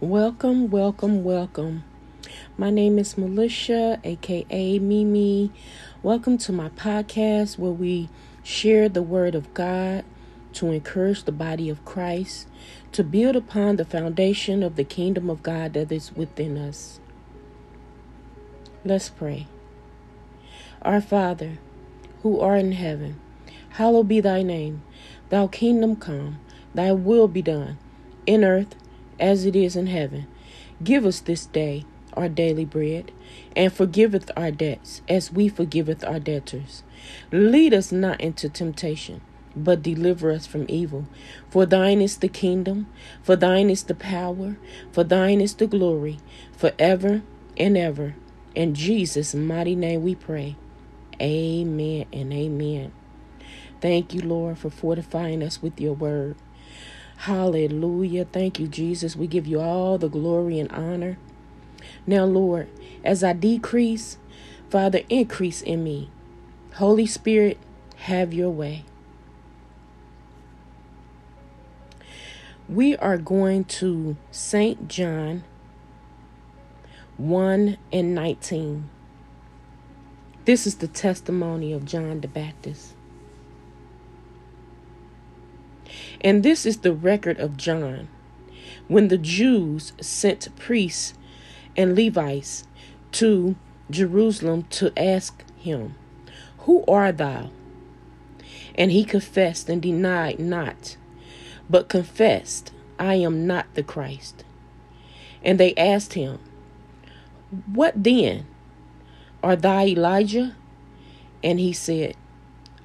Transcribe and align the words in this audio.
Welcome, 0.00 0.70
welcome, 0.70 1.24
welcome. 1.24 1.82
My 2.56 2.70
name 2.70 3.00
is 3.00 3.14
Melicia, 3.14 3.98
aka 4.04 4.78
Mimi. 4.78 5.50
Welcome 6.04 6.38
to 6.38 6.52
my 6.52 6.68
podcast 6.68 7.58
where 7.58 7.72
we 7.72 8.08
share 8.44 8.88
the 8.88 9.02
Word 9.02 9.34
of 9.34 9.52
God 9.54 10.04
to 10.52 10.70
encourage 10.70 11.24
the 11.24 11.32
body 11.32 11.68
of 11.68 11.84
Christ, 11.84 12.46
to 12.92 13.02
build 13.02 13.34
upon 13.34 13.74
the 13.74 13.84
foundation 13.84 14.62
of 14.62 14.76
the 14.76 14.84
kingdom 14.84 15.28
of 15.28 15.42
God 15.42 15.72
that 15.72 15.90
is 15.90 16.14
within 16.14 16.56
us. 16.56 17.00
Let's 18.84 19.08
pray. 19.08 19.48
Our 20.80 21.00
Father, 21.00 21.58
who 22.22 22.38
art 22.38 22.60
in 22.60 22.70
heaven, 22.70 23.18
hallowed 23.70 24.06
be 24.06 24.20
thy 24.20 24.44
name. 24.44 24.80
Thy 25.28 25.44
kingdom 25.48 25.96
come, 25.96 26.38
thy 26.72 26.92
will 26.92 27.26
be 27.26 27.42
done, 27.42 27.78
in 28.26 28.44
earth 28.44 28.76
as 29.20 29.44
it 29.44 29.56
is 29.56 29.76
in 29.76 29.86
heaven. 29.86 30.26
Give 30.82 31.04
us 31.04 31.20
this 31.20 31.46
day 31.46 31.84
our 32.18 32.28
daily 32.28 32.64
bread, 32.64 33.12
and 33.54 33.72
forgiveth 33.72 34.30
our 34.36 34.50
debts, 34.50 35.02
as 35.08 35.32
we 35.32 35.48
forgiveth 35.48 36.04
our 36.04 36.18
debtors. 36.18 36.82
Lead 37.30 37.72
us 37.72 37.92
not 37.92 38.20
into 38.20 38.48
temptation, 38.48 39.20
but 39.54 39.82
deliver 39.82 40.30
us 40.32 40.46
from 40.46 40.66
evil. 40.68 41.06
For 41.48 41.64
thine 41.64 42.00
is 42.00 42.16
the 42.16 42.28
kingdom, 42.28 42.88
for 43.22 43.36
thine 43.36 43.70
is 43.70 43.84
the 43.84 43.94
power, 43.94 44.56
for 44.92 45.04
thine 45.04 45.40
is 45.40 45.54
the 45.54 45.68
glory, 45.68 46.18
forever 46.56 47.22
and 47.56 47.76
ever. 47.76 48.16
In 48.54 48.74
Jesus' 48.74 49.34
mighty 49.34 49.76
name 49.76 50.02
we 50.02 50.14
pray. 50.16 50.56
Amen 51.20 52.06
and 52.12 52.32
amen. 52.32 52.92
Thank 53.80 54.12
you, 54.12 54.22
Lord, 54.22 54.58
for 54.58 54.70
fortifying 54.70 55.42
us 55.42 55.62
with 55.62 55.80
your 55.80 55.92
word. 55.94 56.36
Hallelujah. 57.18 58.26
Thank 58.26 58.60
you, 58.60 58.68
Jesus. 58.68 59.16
We 59.16 59.26
give 59.26 59.46
you 59.46 59.60
all 59.60 59.98
the 59.98 60.08
glory 60.08 60.60
and 60.60 60.70
honor. 60.70 61.18
Now, 62.06 62.24
Lord, 62.24 62.68
as 63.02 63.24
I 63.24 63.32
decrease, 63.32 64.18
Father, 64.70 65.00
increase 65.08 65.60
in 65.60 65.82
me. 65.82 66.10
Holy 66.74 67.06
Spirit, 67.06 67.58
have 67.96 68.32
your 68.32 68.50
way. 68.50 68.84
We 72.68 72.96
are 72.98 73.18
going 73.18 73.64
to 73.64 74.16
St. 74.30 74.86
John 74.86 75.42
1 77.16 77.78
and 77.92 78.14
19. 78.14 78.88
This 80.44 80.68
is 80.68 80.76
the 80.76 80.86
testimony 80.86 81.72
of 81.72 81.84
John 81.84 82.20
the 82.20 82.28
Baptist. 82.28 82.94
And 86.20 86.42
this 86.42 86.66
is 86.66 86.78
the 86.78 86.92
record 86.92 87.38
of 87.38 87.56
John 87.56 88.08
when 88.88 89.08
the 89.08 89.18
Jews 89.18 89.92
sent 90.00 90.54
priests 90.56 91.14
and 91.76 91.94
Levites 91.94 92.64
to 93.12 93.54
Jerusalem 93.90 94.64
to 94.70 94.92
ask 94.98 95.44
him, 95.56 95.94
Who 96.60 96.84
art 96.86 97.18
thou? 97.18 97.50
And 98.74 98.90
he 98.90 99.04
confessed 99.04 99.68
and 99.68 99.80
denied 99.80 100.38
not, 100.38 100.96
but 101.68 101.88
confessed, 101.88 102.72
I 102.98 103.14
am 103.14 103.46
not 103.46 103.66
the 103.74 103.82
Christ. 103.82 104.44
And 105.44 105.58
they 105.60 105.74
asked 105.76 106.14
him, 106.14 106.38
What 107.66 108.02
then? 108.02 108.46
Are 109.42 109.56
thou 109.56 109.84
Elijah? 109.84 110.56
And 111.44 111.60
he 111.60 111.72
said, 111.72 112.16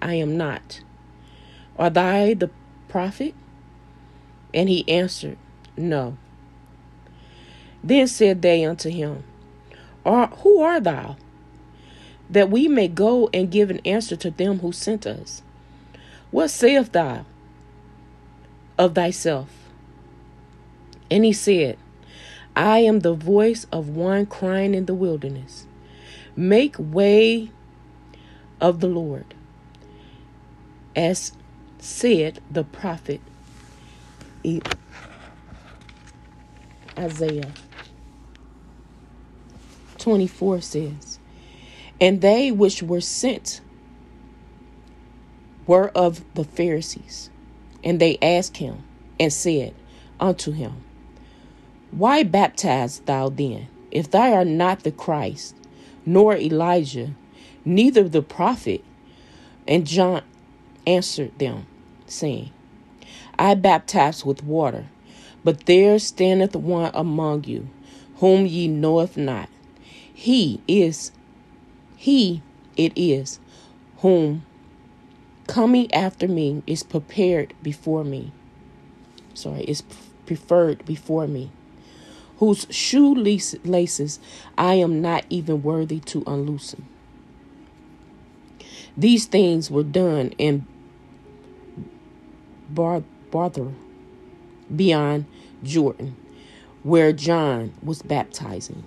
I 0.01 0.15
am 0.15 0.37
not. 0.37 0.81
Are 1.77 1.89
thou 1.89 2.33
the 2.33 2.51
prophet? 2.93 3.33
And 4.53 4.69
he 4.69 4.87
answered, 4.87 5.39
No. 5.75 6.15
Then 7.83 8.05
said 8.07 8.43
they 8.43 8.63
unto 8.63 8.91
him, 8.91 9.23
Who 10.05 10.61
art 10.61 10.83
thou? 10.83 11.17
That 12.29 12.51
we 12.51 12.67
may 12.67 12.87
go 12.87 13.31
and 13.33 13.49
give 13.49 13.71
an 13.71 13.81
answer 13.83 14.15
to 14.17 14.29
them 14.29 14.59
who 14.59 14.71
sent 14.71 15.07
us. 15.07 15.41
What 16.29 16.49
sayest 16.49 16.93
thou 16.93 17.25
of 18.77 18.93
thyself? 18.93 19.49
And 21.09 21.25
he 21.25 21.33
said, 21.33 21.79
I 22.55 22.79
am 22.79 22.99
the 22.99 23.15
voice 23.15 23.65
of 23.71 23.89
one 23.89 24.27
crying 24.27 24.75
in 24.75 24.85
the 24.85 24.93
wilderness. 24.93 25.65
Make 26.35 26.75
way 26.77 27.49
of 28.61 28.81
the 28.81 28.87
Lord. 28.87 29.33
As 30.95 31.33
said 31.83 32.39
the 32.49 32.63
prophet 32.63 33.19
Isaiah 36.97 37.51
24 39.97 40.61
says, 40.61 41.19
And 41.99 42.21
they 42.21 42.51
which 42.51 42.81
were 42.81 43.01
sent 43.01 43.59
were 45.67 45.89
of 45.89 46.23
the 46.35 46.45
Pharisees. 46.45 47.29
And 47.83 47.99
they 47.99 48.17
asked 48.21 48.57
him 48.57 48.83
and 49.19 49.31
said 49.31 49.73
unto 50.21 50.53
him, 50.53 50.83
Why 51.91 52.23
baptize 52.23 52.99
thou 52.99 53.27
then, 53.27 53.67
if 53.91 54.09
thou 54.09 54.33
art 54.33 54.47
not 54.47 54.83
the 54.83 54.91
Christ, 54.91 55.55
nor 56.05 56.37
Elijah, 56.37 57.13
neither 57.65 58.07
the 58.07 58.21
prophet? 58.21 58.83
And 59.67 59.85
John 59.85 60.21
answered 60.87 61.37
them, 61.39 61.65
saying, 62.13 62.51
I 63.37 63.55
baptize 63.55 64.23
with 64.23 64.43
water, 64.43 64.85
but 65.43 65.65
there 65.65 65.99
standeth 65.99 66.55
one 66.55 66.91
among 66.93 67.45
you, 67.45 67.67
whom 68.17 68.45
ye 68.45 68.67
knoweth 68.67 69.17
not. 69.17 69.49
He 70.13 70.61
is, 70.67 71.11
he 71.97 72.41
it 72.77 72.93
is, 72.95 73.39
whom 73.97 74.45
coming 75.47 75.93
after 75.93 76.27
me 76.27 76.63
is 76.65 76.83
prepared 76.83 77.53
before 77.61 78.03
me. 78.03 78.31
Sorry, 79.33 79.63
is 79.63 79.83
preferred 80.25 80.85
before 80.85 81.27
me. 81.27 81.51
Whose 82.37 82.67
shoe 82.69 83.13
laces 83.15 84.19
I 84.57 84.75
am 84.75 85.01
not 85.01 85.25
even 85.29 85.63
worthy 85.63 85.99
to 86.01 86.23
unloosen. 86.27 86.87
These 88.97 89.25
things 89.25 89.71
were 89.71 89.83
done 89.83 90.33
in 90.37 90.67
Bar- 92.73 93.03
Barthra, 93.31 93.71
beyond 94.73 95.25
Jordan, 95.63 96.15
where 96.83 97.13
John 97.13 97.73
was 97.83 98.01
baptizing. 98.01 98.83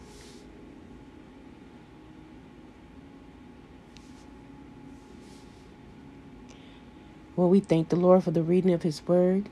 Well, 7.36 7.50
we 7.50 7.60
thank 7.60 7.90
the 7.90 7.96
Lord 7.96 8.24
for 8.24 8.30
the 8.30 8.42
reading 8.42 8.72
of 8.72 8.82
His 8.82 9.06
Word. 9.06 9.48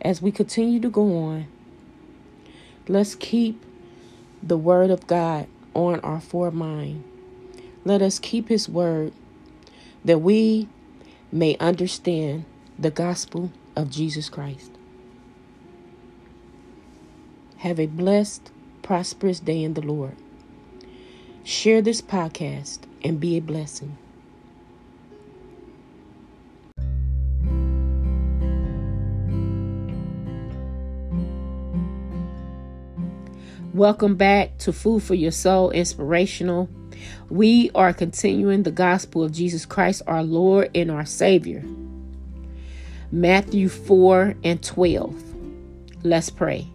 As 0.00 0.22
we 0.22 0.30
continue 0.30 0.78
to 0.80 0.88
go 0.88 1.16
on, 1.18 1.46
let's 2.86 3.14
keep 3.16 3.64
the 4.42 4.56
Word 4.56 4.90
of 4.90 5.06
God 5.08 5.48
on 5.74 5.98
our 6.00 6.20
foremind. 6.20 7.02
Let 7.84 8.00
us 8.00 8.20
keep 8.20 8.48
His 8.48 8.68
Word 8.68 9.12
that 10.04 10.18
we 10.18 10.68
may 11.32 11.56
understand 11.58 12.44
the 12.78 12.90
gospel 12.90 13.52
of 13.76 13.88
Jesus 13.90 14.28
Christ. 14.28 14.72
Have 17.58 17.78
a 17.78 17.86
blessed, 17.86 18.50
prosperous 18.82 19.40
day 19.40 19.62
in 19.62 19.74
the 19.74 19.80
Lord. 19.80 20.16
Share 21.44 21.80
this 21.80 22.02
podcast 22.02 22.80
and 23.04 23.20
be 23.20 23.36
a 23.36 23.40
blessing. 23.40 23.96
Welcome 33.72 34.16
back 34.16 34.58
to 34.58 34.72
Food 34.72 35.02
for 35.02 35.14
Your 35.14 35.32
Soul 35.32 35.70
Inspirational. 35.70 36.68
We 37.28 37.70
are 37.74 37.92
continuing 37.92 38.62
the 38.62 38.70
gospel 38.70 39.22
of 39.22 39.32
Jesus 39.32 39.64
Christ, 39.64 40.02
our 40.06 40.22
Lord 40.22 40.70
and 40.74 40.90
our 40.90 41.04
Savior. 41.04 41.64
Matthew 43.14 43.68
4 43.68 44.34
and 44.42 44.60
12. 44.60 45.14
Let's 46.02 46.30
pray. 46.30 46.66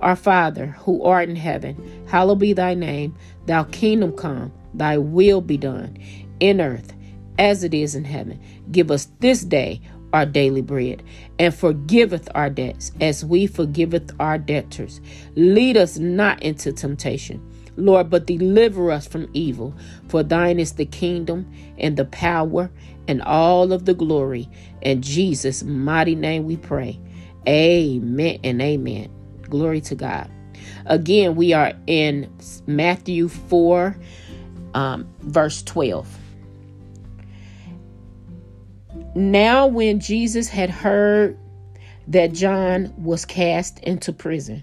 Our 0.00 0.16
Father, 0.16 0.66
who 0.80 1.02
art 1.02 1.30
in 1.30 1.36
heaven, 1.36 2.04
hallowed 2.06 2.40
be 2.40 2.52
thy 2.52 2.74
name. 2.74 3.16
Thy 3.46 3.64
kingdom 3.64 4.12
come, 4.12 4.52
thy 4.74 4.98
will 4.98 5.40
be 5.40 5.56
done, 5.56 5.96
in 6.40 6.60
earth 6.60 6.92
as 7.38 7.64
it 7.64 7.72
is 7.72 7.94
in 7.94 8.04
heaven. 8.04 8.38
Give 8.70 8.90
us 8.90 9.08
this 9.20 9.40
day 9.40 9.80
our 10.12 10.26
daily 10.26 10.60
bread, 10.60 11.02
and 11.38 11.54
forgiveth 11.54 12.28
our 12.34 12.50
debts 12.50 12.92
as 13.00 13.24
we 13.24 13.46
forgiveth 13.46 14.10
our 14.20 14.36
debtors. 14.36 15.00
Lead 15.36 15.78
us 15.78 15.96
not 15.98 16.42
into 16.42 16.70
temptation 16.70 17.42
Lord, 17.78 18.10
but 18.10 18.26
deliver 18.26 18.90
us 18.90 19.06
from 19.06 19.28
evil. 19.32 19.74
For 20.08 20.22
thine 20.22 20.58
is 20.58 20.72
the 20.72 20.84
kingdom 20.84 21.50
and 21.78 21.96
the 21.96 22.04
power 22.06 22.70
and 23.06 23.22
all 23.22 23.72
of 23.72 23.84
the 23.84 23.94
glory. 23.94 24.48
In 24.82 25.00
Jesus' 25.00 25.62
mighty 25.62 26.14
name 26.14 26.44
we 26.44 26.56
pray. 26.56 27.00
Amen 27.48 28.38
and 28.44 28.60
amen. 28.60 29.10
Glory 29.42 29.80
to 29.82 29.94
God. 29.94 30.30
Again, 30.86 31.36
we 31.36 31.52
are 31.52 31.72
in 31.86 32.30
Matthew 32.66 33.28
4, 33.28 33.96
um, 34.74 35.08
verse 35.20 35.62
12. 35.62 36.18
Now, 39.14 39.66
when 39.66 40.00
Jesus 40.00 40.48
had 40.48 40.68
heard 40.68 41.38
that 42.08 42.32
John 42.32 42.92
was 42.96 43.24
cast 43.24 43.78
into 43.80 44.12
prison, 44.12 44.62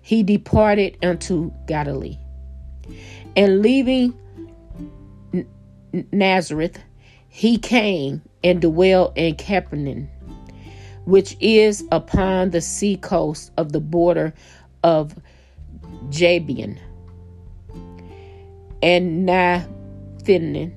he 0.00 0.22
departed 0.22 0.96
unto 1.04 1.52
Galilee. 1.66 2.18
And 3.36 3.60
leaving 3.62 4.14
Nazareth, 6.12 6.78
he 7.28 7.58
came 7.58 8.22
and 8.42 8.60
dwelt 8.62 9.16
in 9.16 9.34
Capernaum, 9.34 10.08
which 11.04 11.36
is 11.40 11.84
upon 11.92 12.50
the 12.50 12.60
sea 12.60 12.96
coast 12.96 13.52
of 13.56 13.72
the 13.72 13.80
border 13.80 14.32
of 14.82 15.14
Jabian 16.08 16.78
and 18.82 19.28
Naphthalim, 19.28 20.72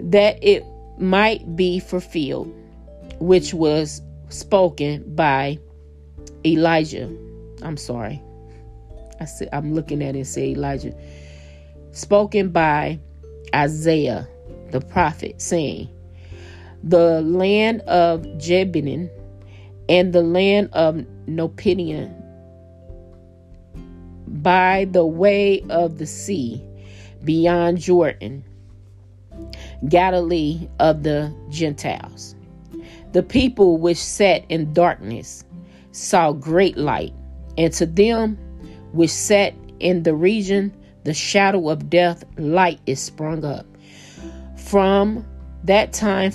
that 0.00 0.38
it 0.42 0.64
might 0.98 1.56
be 1.56 1.78
fulfilled, 1.78 2.52
which 3.20 3.54
was 3.54 4.02
spoken 4.28 5.14
by 5.14 5.58
Elijah. 6.44 7.08
I'm 7.62 7.76
sorry. 7.76 8.20
I 9.22 9.24
see, 9.24 9.46
I'm 9.52 9.72
looking 9.72 10.02
at 10.02 10.16
it 10.16 10.18
and 10.18 10.26
say 10.26 10.50
Elijah. 10.50 10.92
Spoken 11.92 12.50
by 12.50 12.98
Isaiah 13.54 14.26
the 14.72 14.80
prophet, 14.80 15.40
saying, 15.40 15.88
The 16.82 17.22
land 17.22 17.82
of 17.82 18.26
Jebulun 18.38 19.08
and 19.88 20.12
the 20.12 20.22
land 20.22 20.70
of 20.72 21.04
Nopidian 21.26 22.18
by 24.26 24.88
the 24.90 25.06
way 25.06 25.62
of 25.70 25.98
the 25.98 26.06
sea 26.06 26.60
beyond 27.22 27.78
Jordan, 27.78 28.42
Galilee 29.88 30.68
of 30.80 31.04
the 31.04 31.32
Gentiles. 31.48 32.34
The 33.12 33.22
people 33.22 33.76
which 33.76 33.98
sat 33.98 34.44
in 34.48 34.72
darkness 34.72 35.44
saw 35.92 36.32
great 36.32 36.76
light, 36.76 37.12
and 37.56 37.72
to 37.74 37.86
them 37.86 38.36
which 38.92 39.10
sat 39.10 39.54
in 39.80 40.02
the 40.02 40.14
region 40.14 40.74
the 41.04 41.14
shadow 41.14 41.68
of 41.68 41.90
death, 41.90 42.24
light 42.38 42.80
is 42.86 43.00
sprung 43.00 43.44
up. 43.44 43.66
From 44.56 45.26
that 45.64 45.92
time, 45.92 46.32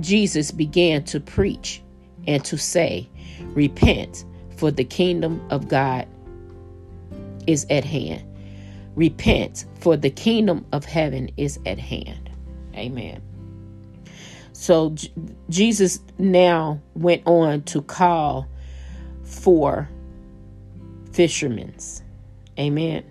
Jesus 0.00 0.50
began 0.50 1.04
to 1.04 1.20
preach 1.20 1.82
and 2.26 2.44
to 2.44 2.58
say, 2.58 3.08
Repent, 3.54 4.24
for 4.56 4.70
the 4.70 4.84
kingdom 4.84 5.44
of 5.50 5.68
God 5.68 6.06
is 7.46 7.66
at 7.70 7.84
hand. 7.84 8.22
Repent, 8.94 9.64
for 9.80 9.96
the 9.96 10.10
kingdom 10.10 10.66
of 10.72 10.84
heaven 10.84 11.30
is 11.36 11.58
at 11.66 11.78
hand. 11.78 12.30
Amen. 12.74 13.22
So 14.52 14.90
J- 14.90 15.12
Jesus 15.48 16.00
now 16.18 16.80
went 16.94 17.22
on 17.26 17.62
to 17.64 17.82
call 17.82 18.48
for 19.22 19.88
fishermen. 21.14 21.74
Amen. 22.58 23.04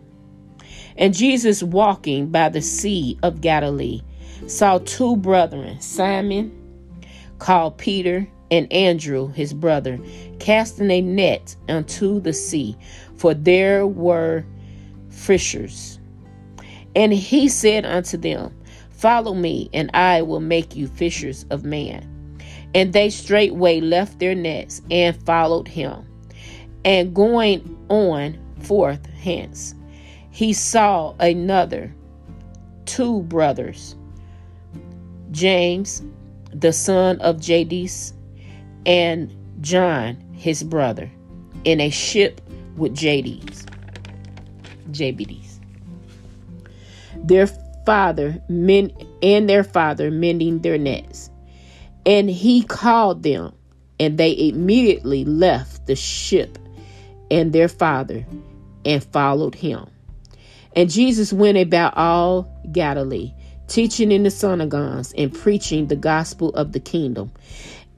And 0.97 1.13
Jesus, 1.13 1.63
walking 1.63 2.27
by 2.29 2.49
the 2.49 2.61
sea 2.61 3.17
of 3.23 3.41
Galilee, 3.41 4.01
saw 4.47 4.79
two 4.79 5.15
brethren, 5.17 5.79
Simon, 5.81 6.51
called 7.39 7.77
Peter, 7.77 8.27
and 8.51 8.71
Andrew, 8.71 9.29
his 9.29 9.53
brother, 9.53 9.99
casting 10.39 10.91
a 10.91 11.01
net 11.01 11.55
unto 11.67 12.19
the 12.19 12.33
sea, 12.33 12.77
for 13.15 13.33
there 13.33 13.87
were 13.87 14.45
fishers. 15.09 15.99
And 16.95 17.11
he 17.13 17.47
said 17.47 17.85
unto 17.85 18.17
them, 18.17 18.53
Follow 18.91 19.33
me, 19.33 19.69
and 19.73 19.89
I 19.93 20.21
will 20.21 20.39
make 20.39 20.75
you 20.75 20.87
fishers 20.87 21.45
of 21.49 21.65
men. 21.65 22.09
And 22.75 22.93
they 22.93 23.09
straightway 23.09 23.81
left 23.81 24.19
their 24.19 24.35
nets 24.35 24.81
and 24.91 25.15
followed 25.25 25.67
him. 25.67 26.05
And 26.85 27.13
going 27.13 27.77
on 27.93 28.37
forth 28.59 29.05
hence, 29.21 29.75
he 30.31 30.51
saw 30.51 31.13
another 31.19 31.93
two 32.85 33.21
brothers, 33.23 33.95
James, 35.31 36.01
the 36.51 36.73
son 36.73 37.21
of 37.21 37.39
Jades, 37.39 38.13
and 38.85 39.33
John, 39.61 40.17
his 40.33 40.63
brother, 40.63 41.09
in 41.63 41.79
a 41.79 41.89
ship 41.89 42.41
with 42.75 42.95
Jades. 42.95 43.65
Jabedes. 44.91 45.59
Their 47.15 47.47
father 47.85 48.41
men 48.49 48.91
and 49.21 49.49
their 49.49 49.63
father 49.63 50.11
mending 50.11 50.59
their 50.59 50.77
nets. 50.77 51.29
And 52.05 52.29
he 52.29 52.63
called 52.63 53.23
them, 53.23 53.53
and 53.99 54.17
they 54.17 54.49
immediately 54.49 55.23
left 55.25 55.87
the 55.87 55.95
ship 55.95 56.57
and 57.33 57.51
their 57.51 57.67
father 57.67 58.23
and 58.85 59.03
followed 59.03 59.55
him. 59.55 59.87
And 60.75 60.89
Jesus 60.89 61.33
went 61.33 61.57
about 61.57 61.97
all 61.97 62.47
Galilee, 62.71 63.33
teaching 63.67 64.11
in 64.11 64.21
the 64.21 64.29
synagogues 64.29 65.13
and 65.17 65.33
preaching 65.33 65.87
the 65.87 65.95
gospel 65.95 66.49
of 66.51 66.73
the 66.73 66.79
kingdom, 66.79 67.31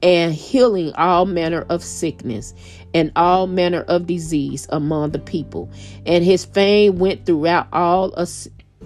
and 0.02 0.32
healing 0.34 0.92
all 0.94 1.26
manner 1.26 1.66
of 1.68 1.84
sickness 1.84 2.54
and 2.94 3.12
all 3.14 3.46
manner 3.46 3.82
of 3.82 4.06
disease 4.06 4.66
among 4.70 5.10
the 5.10 5.18
people. 5.18 5.70
And 6.06 6.24
his 6.24 6.44
fame 6.46 6.98
went 6.98 7.26
throughout 7.26 7.68
all 7.72 8.14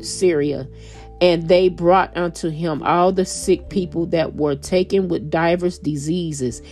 Syria 0.00 0.66
and 1.20 1.48
they 1.48 1.68
brought 1.68 2.16
unto 2.16 2.48
him 2.48 2.82
all 2.82 3.12
the 3.12 3.26
sick 3.26 3.68
people 3.68 4.06
that 4.06 4.36
were 4.36 4.54
taken 4.54 5.08
with 5.08 5.30
divers 5.30 5.78
diseases 5.78 6.62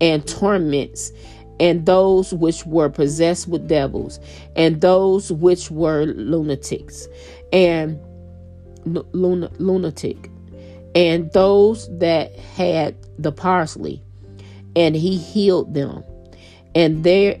and 0.00 0.26
torments, 0.26 1.10
and 1.58 1.86
those 1.86 2.32
which 2.32 2.66
were 2.66 2.88
possessed 2.88 3.48
with 3.48 3.68
devils, 3.68 4.20
and 4.54 4.80
those 4.80 5.32
which 5.32 5.70
were 5.70 6.04
lunatics, 6.04 7.08
and 7.52 7.98
lun- 8.84 9.50
lunatic, 9.58 10.30
and 10.94 11.32
those 11.32 11.88
that 11.98 12.34
had 12.36 12.94
the 13.18 13.32
parsley, 13.32 14.02
and 14.74 14.94
he 14.94 15.16
healed 15.16 15.74
them. 15.74 16.04
And 16.74 17.04
there 17.04 17.40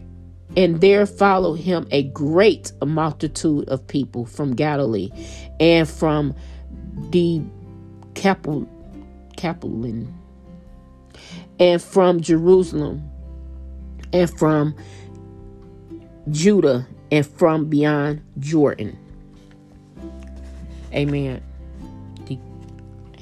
and 0.56 0.80
there 0.80 1.04
followed 1.06 1.54
him 1.54 1.86
a 1.90 2.04
great 2.04 2.72
multitude 2.84 3.68
of 3.68 3.86
people 3.86 4.24
from 4.24 4.54
Galilee 4.54 5.10
and 5.60 5.88
from 5.88 6.34
the 7.10 7.42
Capel, 8.14 8.66
Capelin, 9.36 10.10
and 11.58 11.82
from 11.82 12.20
Jerusalem, 12.20 13.10
and 14.12 14.30
from 14.38 14.74
Judah, 16.30 16.86
and 17.10 17.26
from 17.26 17.66
beyond 17.66 18.22
Jordan. 18.38 18.98
Amen. 20.92 21.42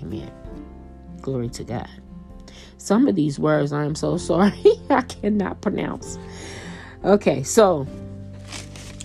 Amen. 0.02 0.30
Glory 1.20 1.48
to 1.50 1.64
God. 1.64 1.88
Some 2.76 3.08
of 3.08 3.14
these 3.14 3.38
words 3.38 3.72
I 3.72 3.84
am 3.84 3.94
so 3.94 4.16
sorry 4.18 4.52
I 4.90 5.02
cannot 5.02 5.60
pronounce. 5.60 6.18
Okay, 7.04 7.42
so 7.42 7.86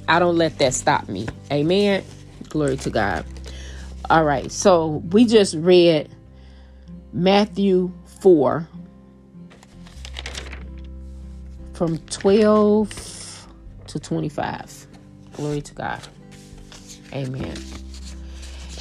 I 0.08 0.20
don't 0.20 0.38
let 0.38 0.58
that 0.60 0.74
stop 0.74 1.08
me. 1.10 1.28
Amen. 1.52 2.04
Glory 2.50 2.78
to 2.78 2.90
God. 2.90 3.26
All 4.10 4.24
right, 4.24 4.52
so 4.52 5.04
we 5.12 5.26
just 5.26 5.56
read 5.56 6.10
Matthew 7.14 7.92
4 8.22 8.68
from 11.80 11.98
12 12.10 13.48
to 13.88 14.00
25. 14.02 14.88
Glory 15.32 15.62
to 15.62 15.74
God. 15.74 16.02
Amen. 17.14 17.56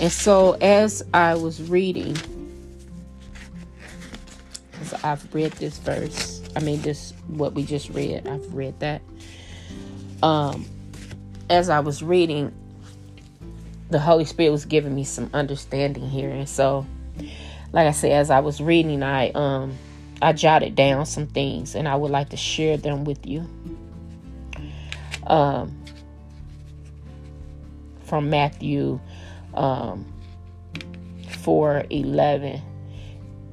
And 0.00 0.10
so 0.10 0.54
as 0.54 1.04
I 1.14 1.36
was 1.36 1.62
reading, 1.62 2.16
as 4.80 4.94
I've 5.04 5.32
read 5.32 5.52
this 5.52 5.78
verse, 5.78 6.42
I 6.56 6.60
mean 6.60 6.82
this 6.82 7.12
what 7.28 7.52
we 7.52 7.62
just 7.62 7.88
read, 7.90 8.26
I've 8.26 8.52
read 8.52 8.74
that. 8.80 9.00
Um 10.24 10.66
as 11.48 11.68
I 11.68 11.78
was 11.78 12.02
reading, 12.02 12.52
the 13.90 14.00
Holy 14.00 14.24
Spirit 14.24 14.50
was 14.50 14.64
giving 14.64 14.96
me 14.96 15.04
some 15.04 15.30
understanding 15.32 16.08
here. 16.08 16.30
And 16.30 16.48
so, 16.48 16.84
like 17.70 17.86
I 17.86 17.92
said, 17.92 18.10
as 18.10 18.28
I 18.28 18.40
was 18.40 18.60
reading, 18.60 19.04
I 19.04 19.30
um 19.36 19.78
I 20.20 20.32
jotted 20.32 20.74
down 20.74 21.06
some 21.06 21.26
things 21.26 21.74
and 21.74 21.86
I 21.86 21.96
would 21.96 22.10
like 22.10 22.30
to 22.30 22.36
share 22.36 22.76
them 22.76 23.04
with 23.04 23.26
you. 23.26 23.48
Um 25.26 25.84
from 28.04 28.30
Matthew 28.30 29.00
um 29.54 30.06
4 31.40 31.84
11 31.90 32.62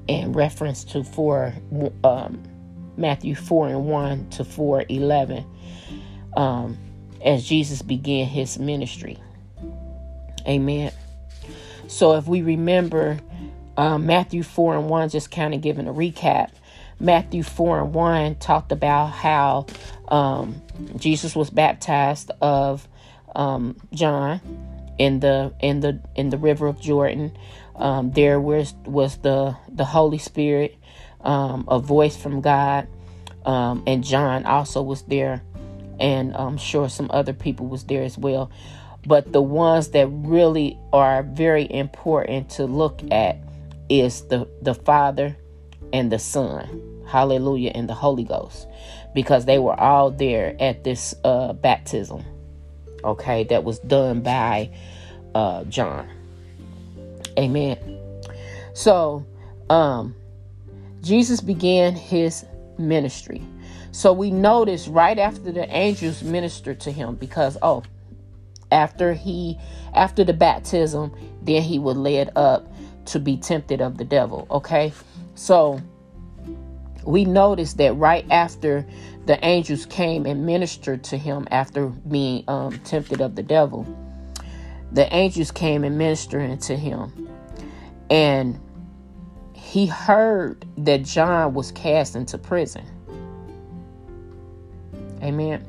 in 0.08 0.34
reference 0.34 0.84
to 0.86 1.04
4 1.04 1.54
um 2.04 2.44
Matthew 2.98 3.36
4 3.36 3.68
and 3.70 3.86
1 3.86 4.30
to 4.32 4.44
4 4.44 4.86
11, 4.90 5.46
um, 6.38 6.78
as 7.24 7.44
Jesus 7.44 7.82
began 7.82 8.26
his 8.26 8.58
ministry. 8.58 9.18
Amen. 10.48 10.92
So 11.88 12.16
if 12.16 12.28
we 12.28 12.42
remember 12.42 13.20
um, 13.78 14.06
Matthew 14.06 14.44
4 14.44 14.78
and 14.78 14.90
1, 14.90 15.10
just 15.10 15.32
kind 15.32 15.54
of 15.54 15.62
giving 15.62 15.88
a 15.88 15.94
recap, 15.94 16.52
Matthew 17.00 17.44
4 17.44 17.82
and 17.82 17.94
1 17.94 18.36
talked 18.36 18.72
about 18.72 19.08
how 19.08 19.66
um, 20.08 20.62
Jesus 20.98 21.36
was 21.36 21.50
baptized 21.50 22.32
of 22.42 22.88
um, 23.36 23.76
John 23.94 24.40
in 24.98 25.20
the 25.20 25.54
in 25.60 25.82
the 25.82 26.00
in 26.16 26.30
the 26.30 26.38
river 26.38 26.68
of 26.68 26.80
Jordan. 26.80 27.36
Um, 27.76 28.12
there 28.12 28.40
was 28.40 28.74
was 28.86 29.18
the 29.18 29.58
the 29.70 29.84
Holy 29.84 30.18
Spirit, 30.18 30.78
um, 31.22 31.66
a 31.68 31.80
voice 31.80 32.16
from 32.16 32.40
God, 32.40 32.88
um, 33.46 33.84
and 33.86 34.04
John 34.04 34.46
also 34.46 34.82
was 34.82 35.02
there, 35.04 35.42
and 36.00 36.36
I'm 36.36 36.58
sure 36.58 36.88
some 36.88 37.12
other 37.12 37.34
people 37.34 37.68
was 37.68 37.84
there 37.84 38.04
as 38.04 38.18
well. 38.18 38.50
But 39.06 39.34
the 39.34 39.42
ones 39.42 39.90
that 39.90 40.08
really 40.08 40.80
are 40.94 41.24
very 41.24 41.70
important 41.70 42.50
to 42.52 42.66
look 42.66 43.02
at 43.12 43.38
is 43.90 44.28
the 44.28 44.48
the 44.62 44.74
Father 44.74 45.36
and 45.94 46.12
the 46.12 46.20
Son. 46.20 46.82
Hallelujah, 47.08 47.72
and 47.76 47.88
the 47.88 47.94
Holy 47.94 48.24
Ghost. 48.24 48.68
Because 49.14 49.46
they 49.46 49.60
were 49.60 49.80
all 49.80 50.12
there 50.12 50.56
at 50.60 50.84
this 50.84 51.14
uh, 51.24 51.54
baptism. 51.54 52.24
Okay, 53.04 53.44
that 53.46 53.64
was 53.64 53.80
done 53.80 54.22
by 54.22 54.72
uh, 55.36 55.64
John. 55.66 56.10
Amen. 57.38 57.78
So, 58.74 59.26
um, 59.70 60.16
Jesus 61.02 61.40
began 61.40 61.96
his 61.96 62.46
ministry. 62.78 63.42
So 63.92 64.12
we 64.12 64.32
notice 64.32 64.88
right 64.88 65.18
after 65.18 65.52
the 65.52 65.70
angels 65.74 66.24
ministered 66.24 66.82
to 66.82 66.92
him 66.92 67.16
because 67.16 67.58
oh, 67.62 67.84
after 68.72 69.14
he 69.14 69.58
after 69.94 70.24
the 70.24 70.34
baptism, 70.34 71.16
then 71.42 71.62
he 71.62 71.80
was 71.80 71.96
led 71.96 72.32
up 72.36 72.68
to 73.06 73.20
be 73.20 73.38
tempted 73.38 73.82
of 73.82 73.98
the 73.98 74.04
devil. 74.04 74.48
Okay, 74.50 74.94
so 75.36 75.82
we 77.06 77.26
notice 77.26 77.74
that 77.74 77.94
right 77.94 78.26
after 78.32 78.86
the 79.26 79.44
angels 79.46 79.86
came 79.86 80.26
and 80.26 80.46
ministered 80.46 81.04
to 81.06 81.18
him 81.18 81.48
after 81.52 81.88
being 81.88 82.44
um, 82.48 82.78
tempted 82.80 83.22
of 83.22 83.36
the 83.36 83.44
devil, 83.44 83.86
the 84.92 85.14
angels 85.14 85.52
came 85.52 85.84
and 85.84 85.98
ministered 85.98 86.62
to 86.62 86.76
him, 86.76 87.30
and 88.10 88.60
he 89.54 89.88
heard 89.88 90.66
that 90.78 91.04
John 91.04 91.54
was 91.54 91.72
cast 91.72 92.16
into 92.16 92.38
prison. 92.38 92.86
Amen. 95.22 95.66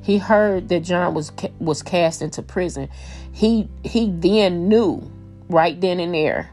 He 0.00 0.18
heard 0.18 0.68
that 0.68 0.80
John 0.80 1.14
was 1.14 1.32
was 1.58 1.82
cast 1.82 2.22
into 2.22 2.42
prison. 2.42 2.88
He 3.32 3.68
he 3.84 4.10
then 4.10 4.68
knew 4.68 5.10
right 5.48 5.80
then 5.80 6.00
and 6.00 6.14
there 6.14 6.51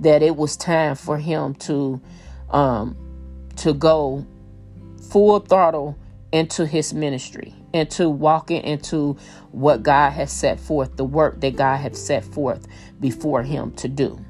that 0.00 0.22
it 0.22 0.36
was 0.36 0.56
time 0.56 0.94
for 0.94 1.18
him 1.18 1.54
to 1.54 2.00
um 2.50 2.96
to 3.56 3.72
go 3.72 4.26
full 5.10 5.40
throttle 5.40 5.96
into 6.32 6.66
his 6.66 6.92
ministry 6.92 7.54
into 7.74 8.08
walking 8.08 8.62
into 8.62 9.16
what 9.50 9.82
God 9.82 10.10
has 10.10 10.32
set 10.32 10.60
forth, 10.60 10.96
the 10.96 11.04
work 11.04 11.40
that 11.40 11.56
God 11.56 11.76
has 11.78 12.02
set 12.02 12.24
forth 12.24 12.66
before 13.00 13.42
him 13.42 13.72
to 13.72 13.88
do. 13.88 14.24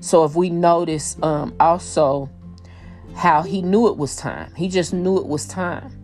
So 0.00 0.24
if 0.24 0.34
we 0.34 0.48
notice 0.48 1.16
um, 1.22 1.54
also 1.60 2.30
how 3.14 3.42
he 3.42 3.62
knew 3.62 3.88
it 3.88 3.96
was 3.96 4.16
time, 4.16 4.54
he 4.54 4.68
just 4.68 4.92
knew 4.94 5.18
it 5.18 5.26
was 5.26 5.46
time. 5.46 5.98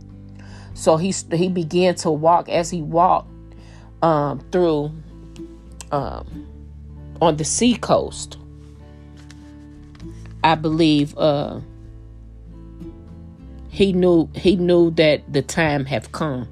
So 0.74 0.96
he 0.96 1.12
he 1.32 1.48
began 1.48 1.94
to 1.96 2.10
walk 2.10 2.48
as 2.48 2.70
he 2.70 2.82
walked 2.82 3.30
um, 4.02 4.40
through 4.52 4.92
um, 5.90 6.46
on 7.20 7.36
the 7.36 7.44
sea 7.44 7.76
coast. 7.76 8.38
I 10.44 10.54
believe 10.54 11.16
uh, 11.18 11.60
he 13.68 13.92
knew 13.92 14.28
he 14.34 14.56
knew 14.56 14.90
that 14.92 15.32
the 15.32 15.42
time 15.42 15.84
have 15.86 16.12
come 16.12 16.48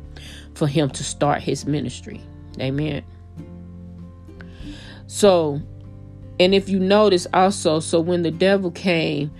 for 0.54 0.66
him 0.66 0.90
to 0.90 1.04
start 1.04 1.42
his 1.42 1.66
ministry. 1.66 2.20
Amen. 2.60 3.04
So 5.06 5.62
and 6.38 6.54
if 6.54 6.68
you 6.68 6.78
notice 6.78 7.26
also, 7.32 7.80
so 7.80 8.00
when 8.00 8.22
the 8.22 8.30
devil 8.30 8.70
came, 8.70 9.30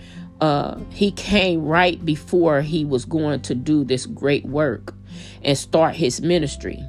uh, 0.40 0.78
he 0.90 1.10
came 1.10 1.64
right 1.64 2.02
before 2.04 2.62
he 2.62 2.84
was 2.84 3.04
going 3.04 3.40
to 3.42 3.54
do 3.54 3.84
this 3.84 4.06
great 4.06 4.44
work 4.46 4.94
and 5.42 5.56
start 5.56 5.94
his 5.94 6.20
ministry. 6.20 6.82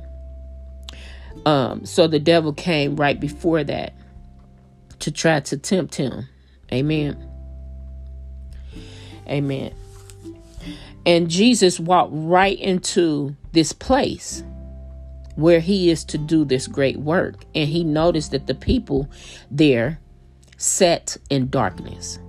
Um, 1.46 1.86
so 1.86 2.08
the 2.08 2.20
devil 2.20 2.54
came 2.54 2.96
right 2.96 3.20
before 3.20 3.64
that 3.64 3.94
to 5.00 5.12
try 5.12 5.40
to 5.40 5.58
tempt 5.58 5.96
him. 5.96 6.28
Amen. 6.72 7.18
Amen. 9.28 9.74
And 11.06 11.30
Jesus 11.30 11.80
walked 11.80 12.12
right 12.14 12.60
into 12.60 13.36
this 13.54 13.72
place 13.72 14.44
where 15.36 15.60
he 15.60 15.90
is 15.90 16.04
to 16.04 16.18
do 16.18 16.44
this 16.44 16.68
great 16.68 16.98
work. 16.98 17.36
And 17.56 17.70
he 17.70 17.84
noticed 17.84 18.32
that 18.32 18.48
the 18.48 18.56
people 18.56 19.10
there 19.50 20.00
sat 20.58 21.16
in 21.30 21.50
darkness. 21.50 22.20